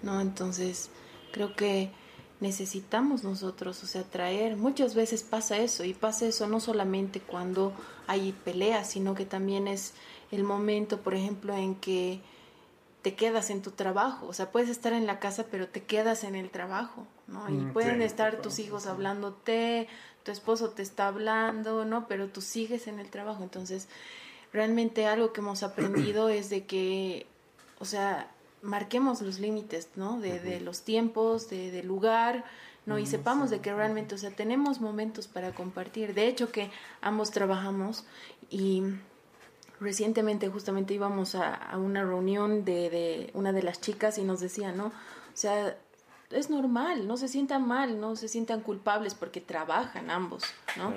[0.01, 0.21] ¿no?
[0.21, 0.89] Entonces,
[1.31, 1.91] creo que
[2.39, 7.73] necesitamos nosotros, o sea, traer, muchas veces pasa eso, y pasa eso no solamente cuando
[8.05, 9.93] hay peleas, sino que también es
[10.29, 12.21] el momento, por ejemplo, en que
[13.03, 14.25] te quedas en tu trabajo.
[14.27, 17.47] O sea, puedes estar en la casa, pero te quedas en el trabajo, ¿no?
[17.49, 19.87] Y mm, pueden estar tus hijos hablándote,
[20.23, 22.07] tu esposo te está hablando, ¿no?
[22.07, 23.43] Pero tú sigues en el trabajo.
[23.43, 23.89] Entonces,
[24.53, 27.27] realmente algo que hemos aprendido es de que,
[27.77, 30.21] o sea, marquemos los límites, ¿no?
[30.21, 32.45] De, los tiempos, de, de lugar,
[32.85, 32.99] ¿no?
[32.99, 36.13] Y mm, sepamos de que realmente, o sea, tenemos momentos para compartir.
[36.13, 38.05] De hecho, que ambos trabajamos
[38.49, 38.83] y
[39.79, 44.71] recientemente justamente íbamos a, una reunión de, de, una de las chicas y nos decía,
[44.71, 44.87] ¿no?
[44.87, 45.75] O sea,
[46.33, 50.43] es normal, no se sientan mal, no se sientan culpables porque trabajan ambos,
[50.77, 50.93] ¿no?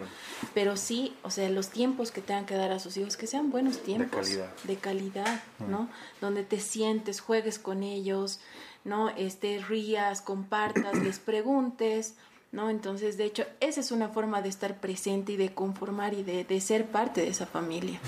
[0.55, 3.51] Pero sí, o sea, los tiempos que tengan que dar a sus hijos, que sean
[3.51, 4.29] buenos tiempos.
[4.29, 4.55] De calidad.
[4.65, 5.89] De calidad, ¿no?
[6.21, 8.41] Donde te sientes, juegues con ellos,
[8.85, 9.11] ¿no?
[9.11, 12.15] Este, rías, compartas, les preguntes,
[12.57, 12.71] ¿no?
[12.71, 16.42] Entonces, de hecho, esa es una forma de estar presente y de conformar y de,
[16.42, 18.01] de ser parte de esa familia,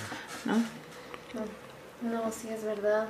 [0.47, 0.57] ¿no?
[2.01, 3.09] No, sí es verdad.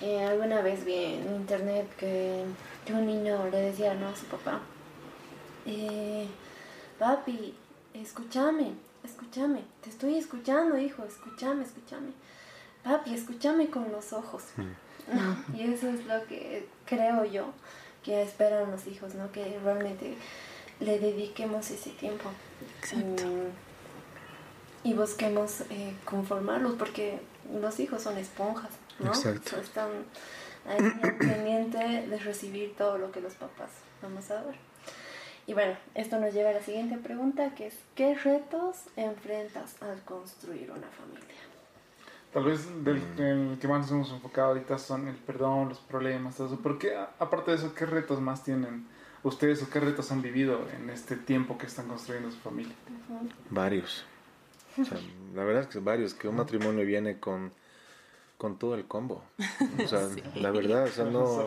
[0.00, 2.46] Eh, alguna vez vi en internet que,
[2.92, 4.08] un niño le decía ¿no?
[4.08, 4.60] a su papá,
[5.64, 6.26] eh,
[6.98, 7.54] papi,
[7.94, 8.72] escúchame,
[9.04, 12.10] escúchame, te estoy escuchando, hijo, escúchame, escúchame.
[12.82, 14.44] Papi, escúchame con los ojos.
[14.56, 15.56] Mm.
[15.56, 17.52] y eso es lo que creo yo
[18.02, 19.30] que esperan los hijos, ¿no?
[19.30, 20.16] Que realmente
[20.80, 22.30] le dediquemos ese tiempo.
[22.80, 23.26] Exacto.
[23.26, 23.50] Mm,
[24.82, 27.20] y busquemos eh, conformarlos, porque
[27.60, 29.08] los hijos son esponjas, ¿no?
[29.08, 29.60] Exacto.
[29.60, 29.90] están
[30.66, 30.78] ahí
[31.18, 33.70] pendiente de recibir todo lo que los papás
[34.02, 34.54] vamos a dar.
[35.46, 40.00] Y bueno, esto nos lleva a la siguiente pregunta, que es, ¿qué retos enfrentas al
[40.04, 41.40] construir una familia?
[42.32, 46.36] Tal vez del el que más nos hemos enfocado ahorita son el perdón, los problemas,
[46.36, 46.60] todo eso.
[46.62, 48.86] Pero qué, aparte de eso, ¿qué retos más tienen
[49.22, 52.74] ustedes o qué retos han vivido en este tiempo que están construyendo su familia?
[53.50, 54.04] Varios.
[55.34, 57.52] la verdad es que varios, que un matrimonio viene con,
[58.36, 59.22] con todo el combo.
[59.82, 61.46] O sea, la verdad, o sea, no...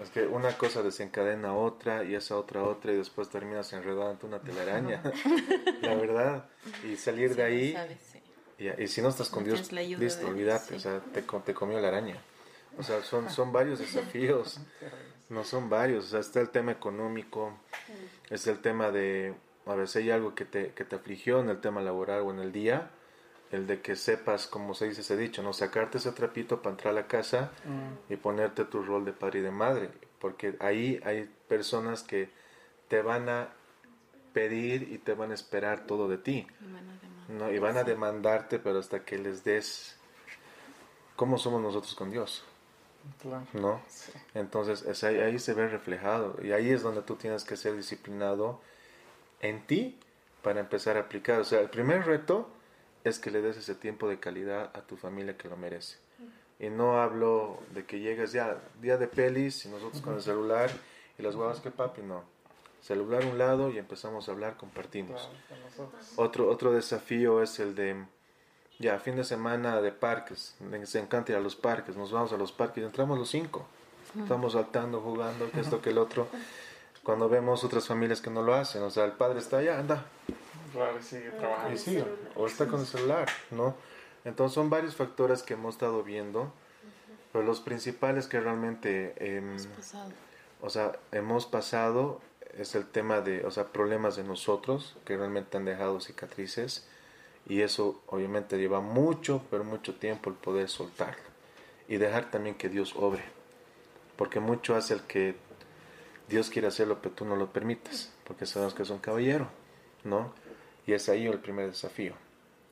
[0.00, 4.26] Es que una cosa desencadena otra y esa otra otra y después terminas enredado ante
[4.26, 5.02] una telaraña.
[5.80, 6.50] la verdad.
[6.84, 7.76] Y salir de ahí...
[8.58, 10.76] Y, si no estás con Dios, listo, olvídate.
[10.76, 12.16] O sea, te, te comió la araña.
[12.78, 14.60] O sea, son, son varios desafíos.
[15.28, 17.52] No son varios, o sea, está el tema económico,
[18.30, 19.34] es el tema de,
[19.66, 22.30] a ver, si hay algo que te, que te afligió en el tema laboral o
[22.30, 22.90] en el día,
[23.50, 26.92] el de que sepas, como se dice ese dicho, no sacarte ese trapito para entrar
[26.92, 28.12] a la casa Mm.
[28.12, 32.30] y ponerte tu rol de padre y de madre, porque ahí hay personas que
[32.88, 33.48] te van a
[34.32, 37.46] pedir y te van a esperar todo de ti, Y van a.
[37.46, 37.52] ¿no?
[37.52, 39.96] y van a demandarte, pero hasta que les des
[41.16, 42.44] cómo somos nosotros con Dios,
[43.20, 43.46] Claro.
[43.54, 43.80] ¿no?
[43.88, 44.12] Sí.
[44.34, 47.76] Entonces es ahí, ahí se ve reflejado y ahí es donde tú tienes que ser
[47.76, 48.60] disciplinado
[49.40, 49.98] en ti
[50.42, 51.40] para empezar a aplicar.
[51.40, 52.48] O sea, el primer reto
[53.04, 55.98] es que le des ese tiempo de calidad a tu familia que lo merece.
[56.58, 60.70] Y no hablo de que llegues ya, día de pelis y nosotros con el celular
[61.18, 62.24] y las guavas que papi, no.
[62.80, 65.28] Celular a un lado y empezamos a hablar, compartimos.
[65.76, 65.90] Claro.
[66.16, 68.06] Otro, otro desafío es el de,
[68.78, 70.54] ya, fin de semana de parques.
[70.70, 71.96] Les encanta ir a los parques.
[71.96, 73.66] Nos vamos a los parques y entramos los cinco.
[74.20, 76.28] Estamos saltando, jugando, que esto, que el otro.
[77.02, 80.04] Cuando vemos otras familias que no lo hacen, o sea, el padre está allá, anda,
[80.72, 81.74] Claro, sigue trabajando.
[81.74, 83.74] y sigue, o está con el celular, ¿no?
[84.24, 86.52] Entonces son varios factores que hemos estado viendo,
[87.32, 89.14] pero los principales que realmente,
[89.76, 90.10] pasado.
[90.60, 92.20] o sea, hemos pasado
[92.58, 96.86] es el tema de, o sea, problemas de nosotros que realmente han dejado cicatrices
[97.48, 101.22] y eso obviamente lleva mucho, pero mucho tiempo el poder soltarlo
[101.88, 103.22] y dejar también que Dios obre,
[104.16, 105.36] porque mucho hace el que
[106.28, 109.48] Dios quiere hacerlo, pero tú no lo permites, porque sabemos que es un caballero,
[110.02, 110.34] ¿no?
[110.86, 112.14] Y es ahí el primer desafío,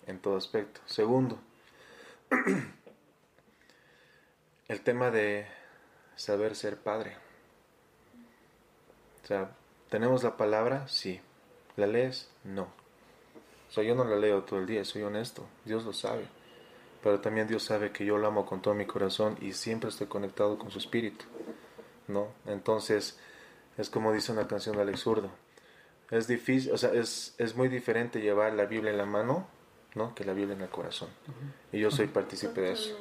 [0.06, 0.80] en todo aspecto.
[0.86, 1.38] Segundo,
[4.68, 5.46] el tema de
[6.16, 7.16] saber ser padre.
[9.22, 9.50] O sea,
[9.88, 10.86] ¿tenemos la palabra?
[10.88, 11.20] Sí.
[11.76, 12.28] ¿La lees?
[12.44, 12.83] No.
[13.74, 15.44] O sea, yo no la leo todo el día, soy honesto.
[15.64, 16.28] Dios lo sabe.
[17.02, 20.06] Pero también Dios sabe que yo lo amo con todo mi corazón y siempre estoy
[20.06, 21.24] conectado con su espíritu.
[22.06, 22.28] ¿No?
[22.46, 23.18] Entonces,
[23.76, 25.30] es como dice una canción de Alex Zurdo.
[26.08, 29.48] Es difícil, o sea, es, es muy diferente llevar la Biblia en la mano,
[29.96, 30.14] ¿no?
[30.14, 31.08] Que la Biblia en el corazón.
[31.72, 32.96] Y yo soy partícipe de eso.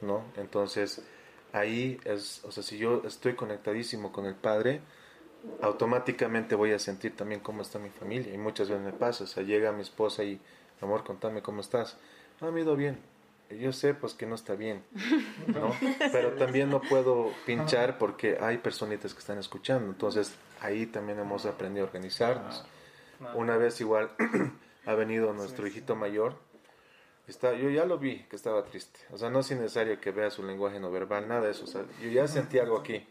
[0.00, 0.24] ¿no?
[0.38, 1.02] Entonces,
[1.52, 4.80] ahí es, o sea, si yo estoy conectadísimo con el Padre,
[5.60, 8.32] automáticamente voy a sentir también cómo está mi familia.
[8.34, 10.40] Y muchas veces me pasa, o sea, llega mi esposa y,
[10.80, 11.96] amor, contame cómo estás.
[12.40, 12.98] No, me ha ido bien.
[13.50, 14.82] Y Yo sé, pues, que no está bien,
[15.48, 15.72] ¿no?
[16.12, 19.90] Pero también no puedo pinchar porque hay personitas que están escuchando.
[19.90, 22.64] Entonces, ahí también hemos aprendido a organizarnos.
[23.34, 24.10] Una vez igual
[24.86, 26.36] ha venido nuestro hijito mayor.
[27.26, 29.00] Está, yo ya lo vi que estaba triste.
[29.10, 31.64] O sea, no es necesario que vea su lenguaje no verbal, nada de eso.
[31.64, 33.06] O sea, yo ya sentí algo aquí.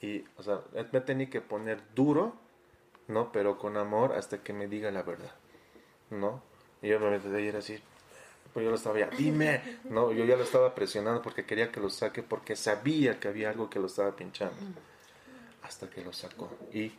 [0.00, 0.60] Y, o sea,
[0.92, 2.34] me tenía que poner duro,
[3.08, 3.32] ¿no?
[3.32, 5.34] Pero con amor hasta que me diga la verdad,
[6.10, 6.42] ¿no?
[6.82, 7.78] Y yo me metí ayer así.
[8.52, 11.78] Pues yo lo estaba ya, dime, no, yo ya lo estaba presionando porque quería que
[11.78, 14.56] lo saque, porque sabía que había algo que lo estaba pinchando.
[15.62, 16.50] Hasta que lo sacó.
[16.72, 16.92] Y.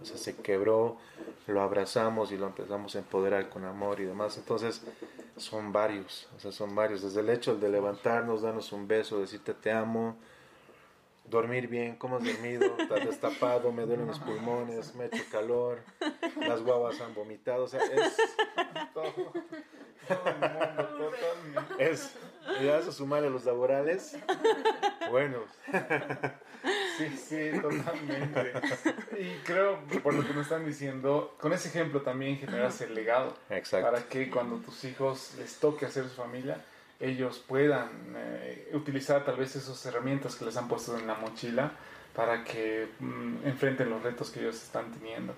[0.00, 0.98] O sea, se quebró,
[1.46, 4.36] lo abrazamos y lo empezamos a empoderar con amor y demás.
[4.36, 4.82] Entonces,
[5.36, 7.02] son varios, o sea, son varios.
[7.02, 10.16] Desde el hecho de levantarnos, darnos un beso, decirte te amo,
[11.24, 15.80] dormir bien, cómo has dormido, estás destapado, me duelen los pulmones, me echo calor,
[16.40, 18.16] las guaguas han vomitado, o sea, es,
[18.92, 19.32] Todo, todo
[20.26, 21.90] el mundo, totalmente.
[21.90, 22.10] es,
[22.62, 24.16] y a eso sumarle los laborales,
[25.10, 25.38] bueno,
[26.96, 28.52] Sí, sí, totalmente.
[29.18, 33.36] Y creo, por lo que me están diciendo, con ese ejemplo también generas el legado.
[33.50, 33.90] exacto.
[33.90, 36.64] Para que cuando tus hijos les toque hacer su familia,
[37.00, 41.72] ellos puedan eh, utilizar tal vez esas herramientas que les han puesto en la mochila
[42.14, 45.34] para que mm, enfrenten los retos que ellos están teniendo.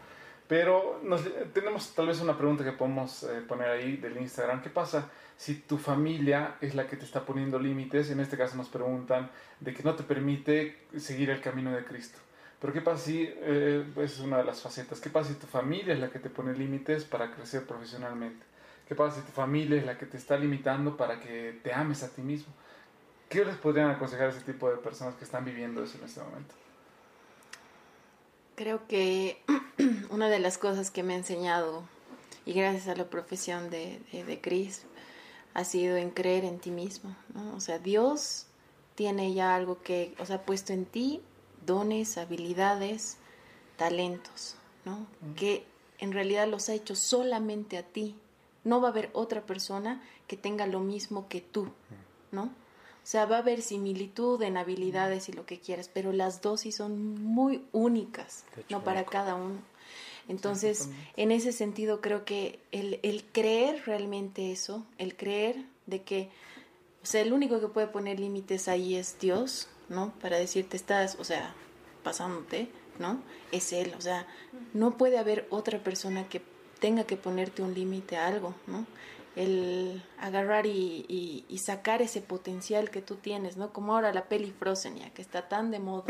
[0.48, 4.62] Pero nos- tenemos tal vez una pregunta que podemos eh, poner ahí del Instagram.
[4.62, 8.10] ¿Qué pasa si tu familia es la que te está poniendo límites?
[8.10, 12.18] En este caso nos preguntan de que no te permite seguir el camino de Cristo.
[12.60, 15.46] Pero ¿qué pasa si, eh, pues es una de las facetas, qué pasa si tu
[15.46, 18.44] familia es la que te pone límites para crecer profesionalmente?
[18.88, 22.02] ¿Qué pasa si tu familia es la que te está limitando para que te ames
[22.02, 22.52] a ti mismo?
[23.28, 26.20] ¿Qué les podrían aconsejar a ese tipo de personas que están viviendo eso en este
[26.20, 26.54] momento?
[28.54, 29.42] Creo que
[30.10, 31.82] una de las cosas que me ha enseñado,
[32.44, 34.84] y gracias a la profesión de, de, de Chris,
[35.54, 37.16] ha sido en creer en ti mismo.
[37.34, 37.56] ¿no?
[37.56, 38.46] O sea, Dios
[38.94, 41.22] tiene ya algo que, o sea, ha puesto en ti
[41.66, 43.18] dones, habilidades,
[43.76, 45.06] talentos, ¿no?
[45.34, 45.64] Que
[45.98, 48.16] en realidad los ha hecho solamente a ti.
[48.66, 51.68] No va a haber otra persona que tenga lo mismo que tú,
[52.32, 52.42] ¿no?
[52.42, 56.74] O sea, va a haber similitud en habilidades y lo que quieras, pero las dosis
[56.74, 58.82] son muy únicas, ¿no?
[58.82, 59.60] Para cada uno.
[60.28, 66.30] Entonces, en ese sentido, creo que el, el creer realmente eso, el creer de que,
[67.00, 70.12] o sea, el único que puede poner límites ahí es Dios, ¿no?
[70.20, 71.54] Para decirte, estás, o sea,
[72.02, 73.20] pasándote, ¿no?
[73.52, 74.26] Es él, o sea,
[74.74, 76.42] no puede haber otra persona que
[76.78, 78.86] tenga que ponerte un límite a algo, ¿no?
[79.34, 83.70] El agarrar y, y, sacar ese potencial que tú tienes, ¿no?
[83.70, 86.06] Como ahora la peli Frozen, ya que está tan de moda,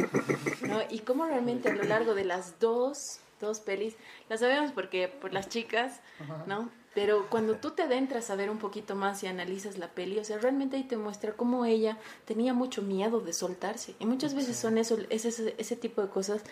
[0.62, 0.78] ¿no?
[0.90, 3.96] Y cómo realmente a lo largo de las dos, dos pelis,
[4.28, 6.00] las sabemos porque por las chicas,
[6.46, 6.70] ¿no?
[6.94, 10.24] Pero cuando tú te adentras a ver un poquito más y analizas la peli, o
[10.24, 13.94] sea, realmente ahí te muestra cómo ella tenía mucho miedo de soltarse.
[13.98, 16.42] Y muchas veces son eso, ese, ese tipo de cosas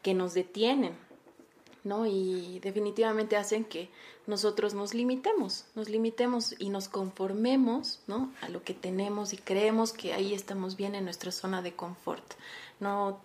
[0.00, 0.96] que nos detienen,
[1.84, 2.06] ¿no?
[2.06, 3.90] Y definitivamente hacen que
[4.26, 8.32] nosotros nos limitemos, nos limitemos y nos conformemos, ¿no?
[8.42, 12.24] A lo que tenemos y creemos que ahí estamos bien en nuestra zona de confort.
[12.78, 13.20] No,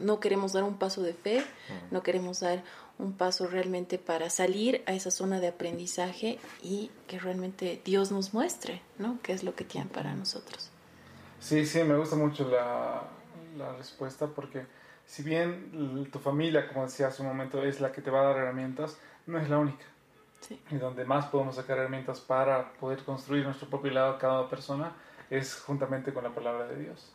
[0.00, 1.44] no queremos dar un paso de fe,
[1.90, 2.62] no queremos dar
[2.98, 8.34] un paso realmente para salir a esa zona de aprendizaje y que realmente Dios nos
[8.34, 9.18] muestre, ¿no?
[9.22, 10.70] ¿Qué es lo que tiene para nosotros?
[11.40, 13.04] Sí, sí, me gusta mucho la,
[13.56, 14.66] la respuesta porque
[15.10, 18.24] si bien tu familia, como decía hace un momento, es la que te va a
[18.26, 18.96] dar herramientas,
[19.26, 19.84] no es la única.
[20.38, 20.62] Sí.
[20.70, 24.92] Y donde más podemos sacar herramientas para poder construir nuestro propio lado cada persona
[25.28, 27.12] es juntamente con la palabra de Dios.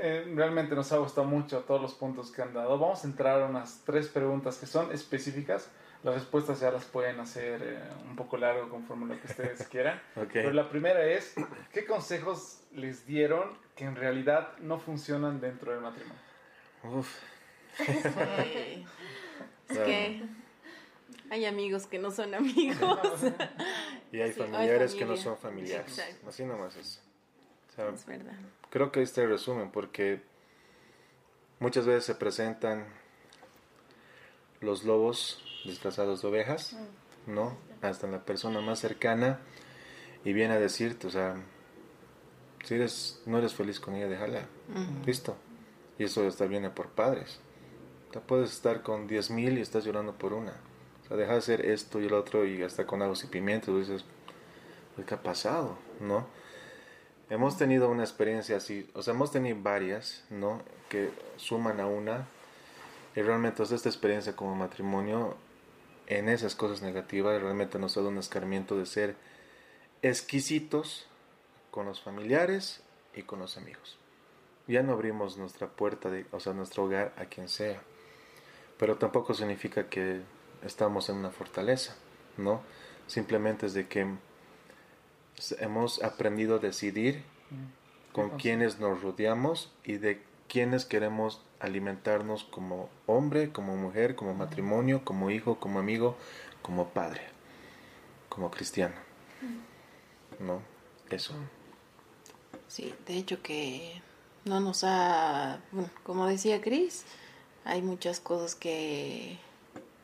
[0.00, 2.76] Eh, realmente nos ha gustado mucho todos los puntos que han dado.
[2.76, 5.70] Vamos a entrar a unas tres preguntas que son específicas.
[6.02, 7.78] Las respuestas ya las pueden hacer eh,
[8.08, 10.02] un poco largo conforme lo que ustedes quieran.
[10.32, 11.36] Pero la primera es,
[11.72, 16.27] ¿qué consejos les dieron que en realidad no funcionan dentro del matrimonio?
[16.84, 17.20] Uf.
[19.68, 20.22] Es que
[21.30, 22.98] hay amigos que no son amigos.
[24.12, 26.02] y hay familiares que no son familiares.
[26.26, 27.02] Así nomás es.
[27.76, 28.32] es verdad.
[28.70, 30.22] Creo que este resumen porque
[31.60, 32.86] muchas veces se presentan
[34.60, 36.74] los lobos disfrazados de ovejas,
[37.26, 37.34] mm.
[37.34, 37.58] ¿no?
[37.82, 39.40] Hasta la persona más cercana
[40.24, 41.36] y viene a decirte, o sea,
[42.64, 44.48] si eres, no eres feliz con ella, déjala.
[45.06, 45.36] Listo.
[45.98, 47.40] Y eso está viene por padres.
[48.16, 50.54] O puedes estar con 10.000 y estás llorando por una.
[51.02, 53.76] O sea, deja de hacer esto y el otro y hasta con agua y pimientos.
[53.78, 54.04] Dices,
[55.06, 55.78] ¿qué ha pasado?
[56.00, 56.26] ¿No?
[57.30, 60.62] Hemos tenido una experiencia así, o sea, hemos tenido varias, ¿no?
[60.88, 62.26] Que suman a una.
[63.14, 65.36] Y realmente esta experiencia como matrimonio,
[66.06, 69.16] en esas cosas negativas, realmente nos dado un escarmiento de ser
[70.00, 71.06] exquisitos
[71.70, 72.82] con los familiares
[73.14, 73.97] y con los amigos.
[74.68, 77.80] Ya no abrimos nuestra puerta, de, o sea, nuestro hogar a quien sea.
[78.78, 80.20] Pero tampoco significa que
[80.62, 81.96] estamos en una fortaleza,
[82.36, 82.60] ¿no?
[83.06, 84.06] Simplemente es de que
[85.58, 88.12] hemos aprendido a decidir mm.
[88.12, 95.04] con quienes nos rodeamos y de quienes queremos alimentarnos como hombre, como mujer, como matrimonio,
[95.04, 96.16] como hijo, como amigo,
[96.62, 97.22] como padre,
[98.28, 98.94] como cristiano.
[100.40, 100.62] ¿No?
[101.10, 101.34] Eso.
[102.68, 104.02] Sí, de hecho que
[104.44, 107.04] no nos ha, bueno, como decía Cris,
[107.64, 109.38] hay muchas cosas que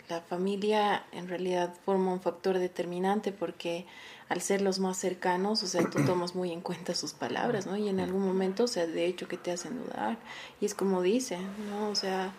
[0.09, 3.87] la familia en realidad forma un factor determinante porque
[4.29, 7.77] al ser los más cercanos, o sea, tú tomas muy en cuenta sus palabras, ¿no?
[7.77, 10.19] Y en algún momento, o sea, de hecho que te hacen dudar.
[10.61, 11.39] Y es como dice,
[11.71, 11.89] ¿no?
[11.89, 12.33] O sea,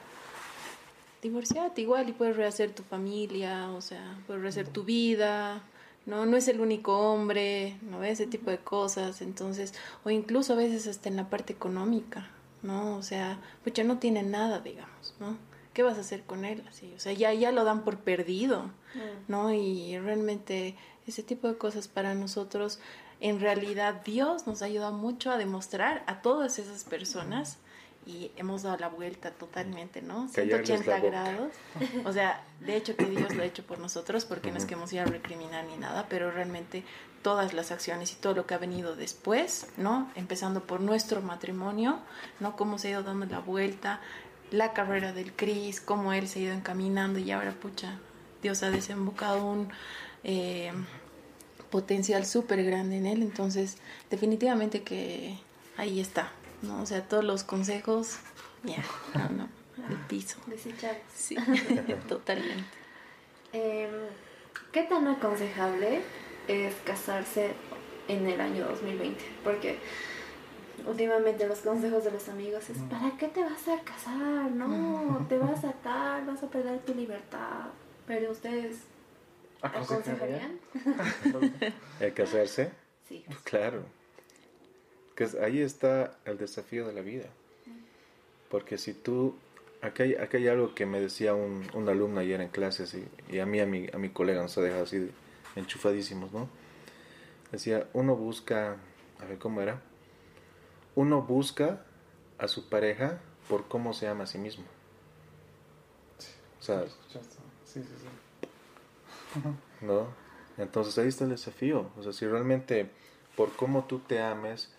[1.21, 5.61] divorciate igual y puedes rehacer tu familia, o sea, puedes rehacer tu vida,
[6.05, 6.25] ¿no?
[6.25, 8.03] No es el único hombre, ¿no?
[8.03, 12.29] Ese tipo de cosas, entonces, o incluso a veces hasta en la parte económica,
[12.61, 12.95] ¿no?
[12.97, 15.37] O sea, pues ya no tiene nada, digamos, ¿no?
[15.73, 16.63] ¿Qué vas a hacer con él?
[16.69, 19.27] Así, o sea, ya, ya lo dan por perdido, mm.
[19.27, 19.53] ¿no?
[19.53, 20.75] Y realmente
[21.07, 22.79] ese tipo de cosas para nosotros,
[23.19, 27.57] en realidad Dios nos ayuda mucho a demostrar a todas esas personas
[28.05, 30.27] y hemos dado la vuelta totalmente, ¿no?
[30.27, 31.53] 180 grados.
[32.05, 34.75] O sea, de hecho que Dios lo ha hecho por nosotros porque no es que
[34.75, 36.83] hemos ido a recriminar ni nada, pero realmente
[37.23, 40.11] todas las acciones y todo lo que ha venido después, ¿no?
[40.15, 41.99] Empezando por nuestro matrimonio,
[42.39, 42.55] ¿no?
[42.55, 43.99] Cómo se ha ido dando la vuelta,
[44.51, 47.97] la carrera del Cris, cómo él se ha ido encaminando y ahora, pucha,
[48.43, 49.69] Dios ha desembocado un
[50.23, 50.71] eh,
[51.71, 53.23] potencial súper grande en él.
[53.23, 53.77] Entonces,
[54.11, 55.39] definitivamente que
[55.77, 56.31] ahí está,
[56.65, 56.81] ¿no?
[56.81, 58.17] O sea, todos los consejos,
[58.63, 59.49] ya, no, no,
[59.89, 60.37] el piso.
[60.47, 61.01] Desechables.
[61.13, 61.35] Sí,
[62.07, 62.65] totalmente.
[63.53, 63.89] Em,
[64.71, 66.01] ¿Qué tan aconsejable
[66.47, 67.53] es casarse
[68.07, 69.23] en el año 2020?
[69.43, 69.79] Porque
[70.85, 74.51] últimamente los consejos de los amigos es, ¿para qué te vas a casar?
[74.51, 77.67] No, te vas a atar, vas a perder tu libertad.
[78.05, 78.77] Pero ustedes
[79.61, 80.59] ¿Aconsejarían?
[81.99, 82.71] ¿El casarse?
[83.07, 83.23] Sí.
[83.25, 83.83] Pues claro.
[85.15, 87.25] Que ahí está el desafío de la vida.
[88.49, 89.35] Porque si tú...
[89.81, 92.95] Acá hay, hay algo que me decía un, un alumno ayer en clases
[93.29, 95.11] y, a mí, a mi, a mi colega nos ha dejado así
[95.55, 96.49] enchufadísimos, ¿no?
[97.51, 98.77] Decía, uno busca...
[99.19, 99.81] A ver, ¿cómo era?
[100.95, 101.85] Uno busca
[102.37, 104.65] a su pareja por cómo se ama a sí mismo.
[106.59, 107.35] sea, Escuchaste.
[107.63, 108.07] Sí, sí, sí.
[109.81, 110.07] ¿no?
[110.57, 111.89] Entonces ahí está el desafío.
[111.97, 112.89] O sea, si realmente
[113.35, 114.71] por cómo tú te ames,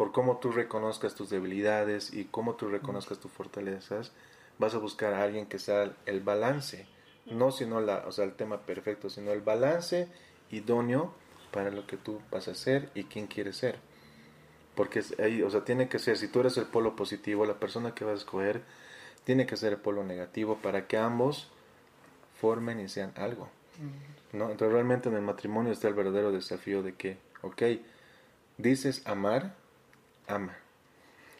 [0.00, 4.12] por cómo tú reconozcas tus debilidades y cómo tú reconozcas tus fortalezas,
[4.58, 6.86] vas a buscar a alguien que sea el balance,
[7.26, 10.08] no sino la, o sea, el tema perfecto, sino el balance
[10.50, 11.12] idóneo
[11.50, 13.78] para lo que tú vas a hacer y quién quieres ser.
[14.74, 17.94] Porque ahí, o sea, tiene que ser, si tú eres el polo positivo, la persona
[17.94, 18.62] que vas a escoger
[19.24, 21.50] tiene que ser el polo negativo para que ambos
[22.40, 23.50] formen y sean algo.
[24.32, 24.50] ¿no?
[24.50, 27.62] Entonces realmente en el matrimonio está el verdadero desafío de que, ok,
[28.56, 29.59] dices amar,
[30.30, 30.56] ama.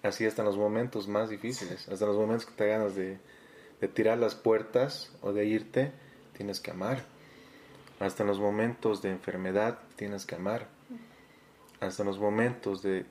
[0.02, 3.18] Así hasta en los momentos más difíciles, hasta los momentos que te ganas de,
[3.94, 5.92] tirar las puertas o de irte,
[6.36, 7.04] tienes que amar.
[7.98, 10.68] Hasta los momentos de enfermedad tienes que amar.
[11.80, 13.04] Hasta los momentos de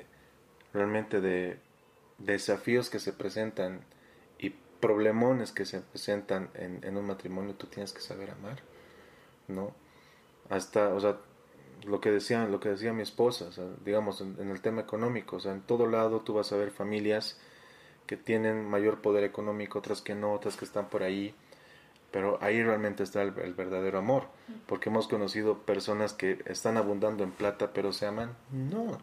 [0.74, 1.60] realmente de
[2.18, 3.82] desafíos que se presentan
[4.38, 8.60] y problemones que se presentan en, en un matrimonio, tú tienes que saber amar.
[9.50, 9.74] ¿no?
[10.50, 11.18] Hasta, o sea,
[11.86, 14.82] lo que decía, lo que decía mi esposa, o sea, digamos, en, en, el tema
[14.82, 17.40] económico, o sea, en todo lado tú vas a ver familias
[18.06, 21.36] que tienen mayor poder económico, otras que no, otras que están por ahí,
[22.12, 24.28] pero ahí realmente está el, el verdadero amor,
[24.66, 28.98] porque hemos conocido personas que están abundando en plata, pero se aman, no,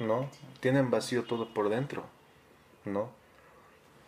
[0.00, 0.28] no,
[0.60, 2.04] tienen vacío todo por dentro,
[2.84, 3.10] ¿no?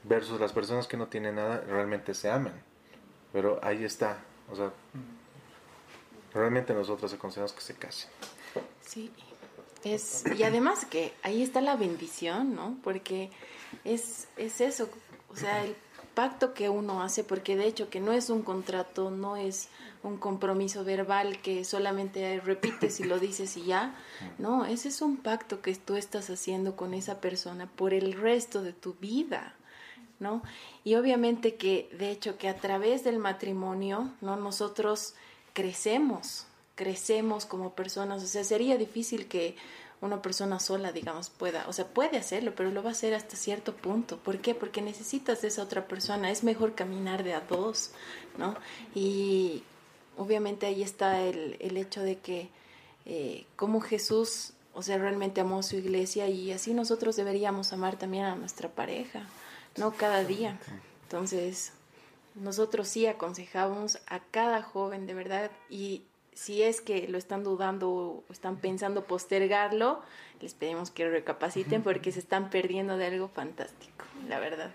[0.04, 2.60] Versus las personas que no tienen nada, realmente se aman,
[3.32, 4.18] pero ahí está,
[4.50, 4.72] o sea,
[6.34, 8.10] realmente nosotros aconsejamos que se casen.
[8.80, 9.10] Sí,
[9.84, 12.76] es, y además que ahí está la bendición, ¿no?
[12.82, 13.30] Porque
[13.84, 14.88] es, es eso,
[15.30, 15.74] o sea, el
[16.14, 19.68] pacto que uno hace, porque de hecho que no es un contrato, no es
[20.02, 23.94] un compromiso verbal que solamente repites y lo dices y ya,
[24.38, 28.62] no, ese es un pacto que tú estás haciendo con esa persona por el resto
[28.62, 29.54] de tu vida.
[30.18, 30.40] ¿No?
[30.84, 34.36] Y obviamente que, de hecho, que a través del matrimonio, ¿no?
[34.36, 35.16] Nosotros
[35.52, 38.22] crecemos, crecemos como personas.
[38.22, 39.56] O sea, sería difícil que
[40.00, 43.36] una persona sola, digamos, pueda, o sea, puede hacerlo, pero lo va a hacer hasta
[43.36, 44.18] cierto punto.
[44.18, 44.54] ¿Por qué?
[44.54, 46.30] Porque necesitas de esa otra persona.
[46.30, 47.92] Es mejor caminar de a dos,
[48.36, 48.56] ¿no?
[48.94, 49.62] Y
[50.16, 52.50] obviamente ahí está el, el hecho de que
[53.04, 57.98] eh, como Jesús, o sea, realmente amó a su iglesia y así nosotros deberíamos amar
[57.98, 59.26] también a nuestra pareja,
[59.76, 59.92] ¿no?
[59.92, 60.58] Cada día.
[61.04, 61.72] Entonces,
[62.34, 66.02] nosotros sí aconsejamos a cada joven de verdad y
[66.34, 70.02] si es que lo están dudando o están pensando postergarlo,
[70.40, 74.70] les pedimos que recapaciten porque se están perdiendo de algo fantástico, la verdad.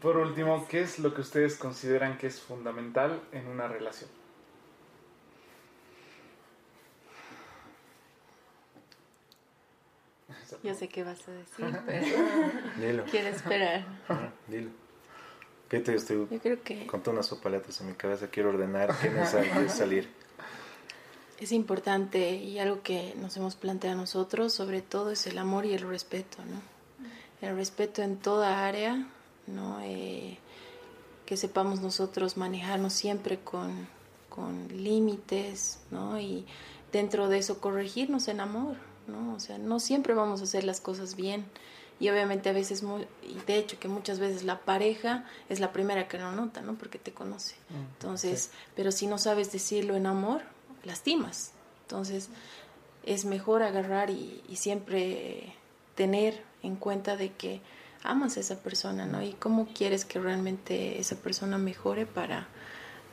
[0.00, 4.10] Por último, ¿qué es lo que ustedes consideran que es fundamental en una relación?
[10.62, 12.06] Yo sé qué vas a decir, pero
[12.78, 13.04] Dilo.
[13.10, 13.84] quiero esperar.
[14.08, 14.70] Ah, Dilo.
[15.72, 18.94] Fíjate, yo estoy Yo creo que con todas unas paletas en mi cabeza, quiero ordenar
[19.00, 20.06] qué mensaje salir.
[21.40, 25.72] es importante y algo que nos hemos planteado nosotros, sobre todo, es el amor y
[25.72, 26.60] el respeto, ¿no?
[27.40, 29.08] El respeto en toda área,
[29.46, 29.80] ¿no?
[29.82, 30.36] Eh,
[31.24, 33.88] que sepamos nosotros manejarnos siempre con,
[34.28, 36.20] con límites, ¿no?
[36.20, 36.44] Y
[36.92, 39.34] dentro de eso corregirnos en amor, ¿no?
[39.34, 41.46] O sea, no siempre vamos a hacer las cosas bien.
[42.00, 45.72] Y obviamente a veces, muy, y de hecho que muchas veces la pareja es la
[45.72, 46.74] primera que lo nota, ¿no?
[46.74, 47.54] Porque te conoce.
[47.70, 50.42] Entonces, pero si no sabes decirlo en amor,
[50.84, 51.52] lastimas.
[51.82, 52.28] Entonces,
[53.04, 55.54] es mejor agarrar y, y siempre
[55.94, 57.60] tener en cuenta de que
[58.02, 59.22] amas a esa persona, ¿no?
[59.22, 62.48] Y cómo quieres que realmente esa persona mejore para,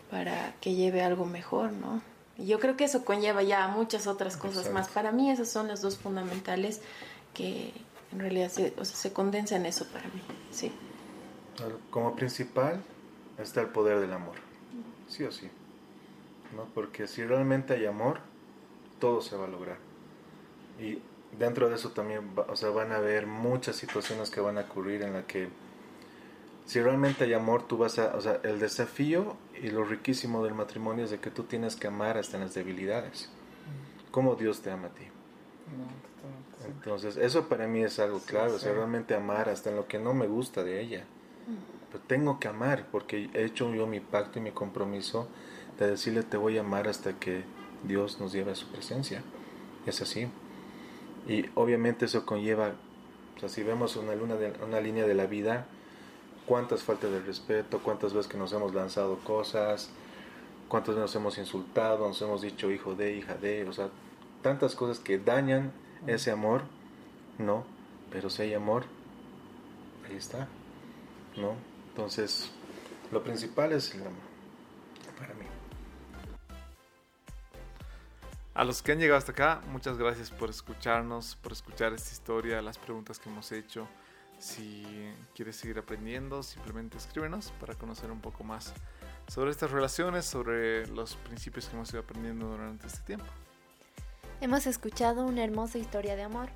[0.09, 2.01] para que lleve algo mejor, ¿no?
[2.37, 4.79] Y yo creo que eso conlleva ya muchas otras cosas Exacto.
[4.79, 4.87] más.
[4.89, 6.81] Para mí esas son las dos fundamentales
[7.33, 7.73] que
[8.11, 10.71] en realidad se, o sea, se condensa en eso para mí, sí.
[11.89, 12.81] Como principal
[13.37, 14.35] está el poder del amor,
[15.07, 15.49] sí o sí.
[16.55, 16.65] ¿no?
[16.73, 18.19] Porque si realmente hay amor,
[18.99, 19.77] todo se va a lograr.
[20.79, 21.01] Y
[21.37, 25.01] dentro de eso también, o sea, van a haber muchas situaciones que van a ocurrir
[25.03, 25.49] en la que
[26.65, 30.53] si realmente hay amor, tú vas a, o sea, el desafío y lo riquísimo del
[30.53, 33.29] matrimonio es de que tú tienes que amar hasta en las debilidades.
[34.11, 35.05] Como Dios te ama a ti.
[36.69, 36.75] Sí.
[36.77, 38.75] Entonces, eso para mí es algo clave, o sea, sí.
[38.75, 41.05] realmente amar hasta en lo que no me gusta de ella.
[41.91, 45.27] Pero tengo que amar, porque he hecho yo mi pacto y mi compromiso
[45.79, 47.43] de decirle te voy a amar hasta que
[47.83, 49.23] Dios nos lleve a su presencia.
[49.85, 50.29] Es así.
[51.27, 52.73] Y obviamente eso conlleva,
[53.35, 55.67] o sea, si vemos una, luna de, una línea de la vida,
[56.45, 59.89] cuántas faltas de respeto, cuántas veces que nos hemos lanzado cosas,
[60.67, 63.89] cuántas veces nos hemos insultado, nos hemos dicho hijo de, hija de, o sea,
[64.41, 65.71] tantas cosas que dañan
[66.07, 66.63] ese amor,
[67.37, 67.65] ¿no?
[68.11, 68.85] Pero si hay amor,
[70.07, 70.47] ahí está,
[71.37, 71.55] ¿no?
[71.89, 72.51] Entonces,
[73.11, 74.13] lo principal es el amor,
[75.17, 75.45] para mí.
[78.53, 82.61] A los que han llegado hasta acá, muchas gracias por escucharnos, por escuchar esta historia,
[82.61, 83.87] las preguntas que hemos hecho.
[84.37, 84.85] Si
[85.35, 88.73] quieres seguir aprendiendo, simplemente escríbenos para conocer un poco más
[89.27, 93.27] sobre estas relaciones, sobre los principios que hemos ido aprendiendo durante este tiempo.
[94.41, 96.47] Hemos escuchado una hermosa historia de amor,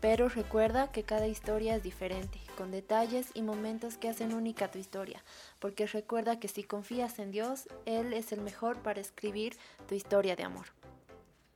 [0.00, 4.78] pero recuerda que cada historia es diferente, con detalles y momentos que hacen única tu
[4.78, 5.24] historia,
[5.58, 9.56] porque recuerda que si confías en Dios, Él es el mejor para escribir
[9.88, 10.66] tu historia de amor.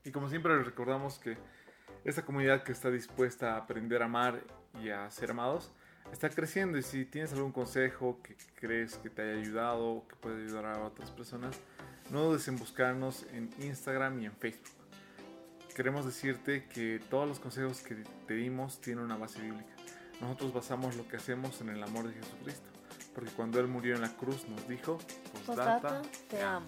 [0.03, 1.39] Y como siempre recordamos que
[2.05, 4.43] esta comunidad que está dispuesta a aprender a amar
[4.83, 5.71] y a ser amados,
[6.11, 10.17] está creciendo y si tienes algún consejo que crees que te haya ayudado o que
[10.17, 11.61] puede ayudar a otras personas,
[12.11, 14.76] no dudes en buscarnos en Instagram y en Facebook.
[15.77, 17.97] Queremos decirte que todos los consejos que
[18.27, 19.75] te dimos tienen una base bíblica.
[20.23, 22.71] Nosotros basamos lo que hacemos en el amor de Jesucristo,
[23.15, 24.97] porque cuando Él murió en la cruz nos dijo,
[25.45, 26.01] Postdata,
[26.31, 26.65] te amo.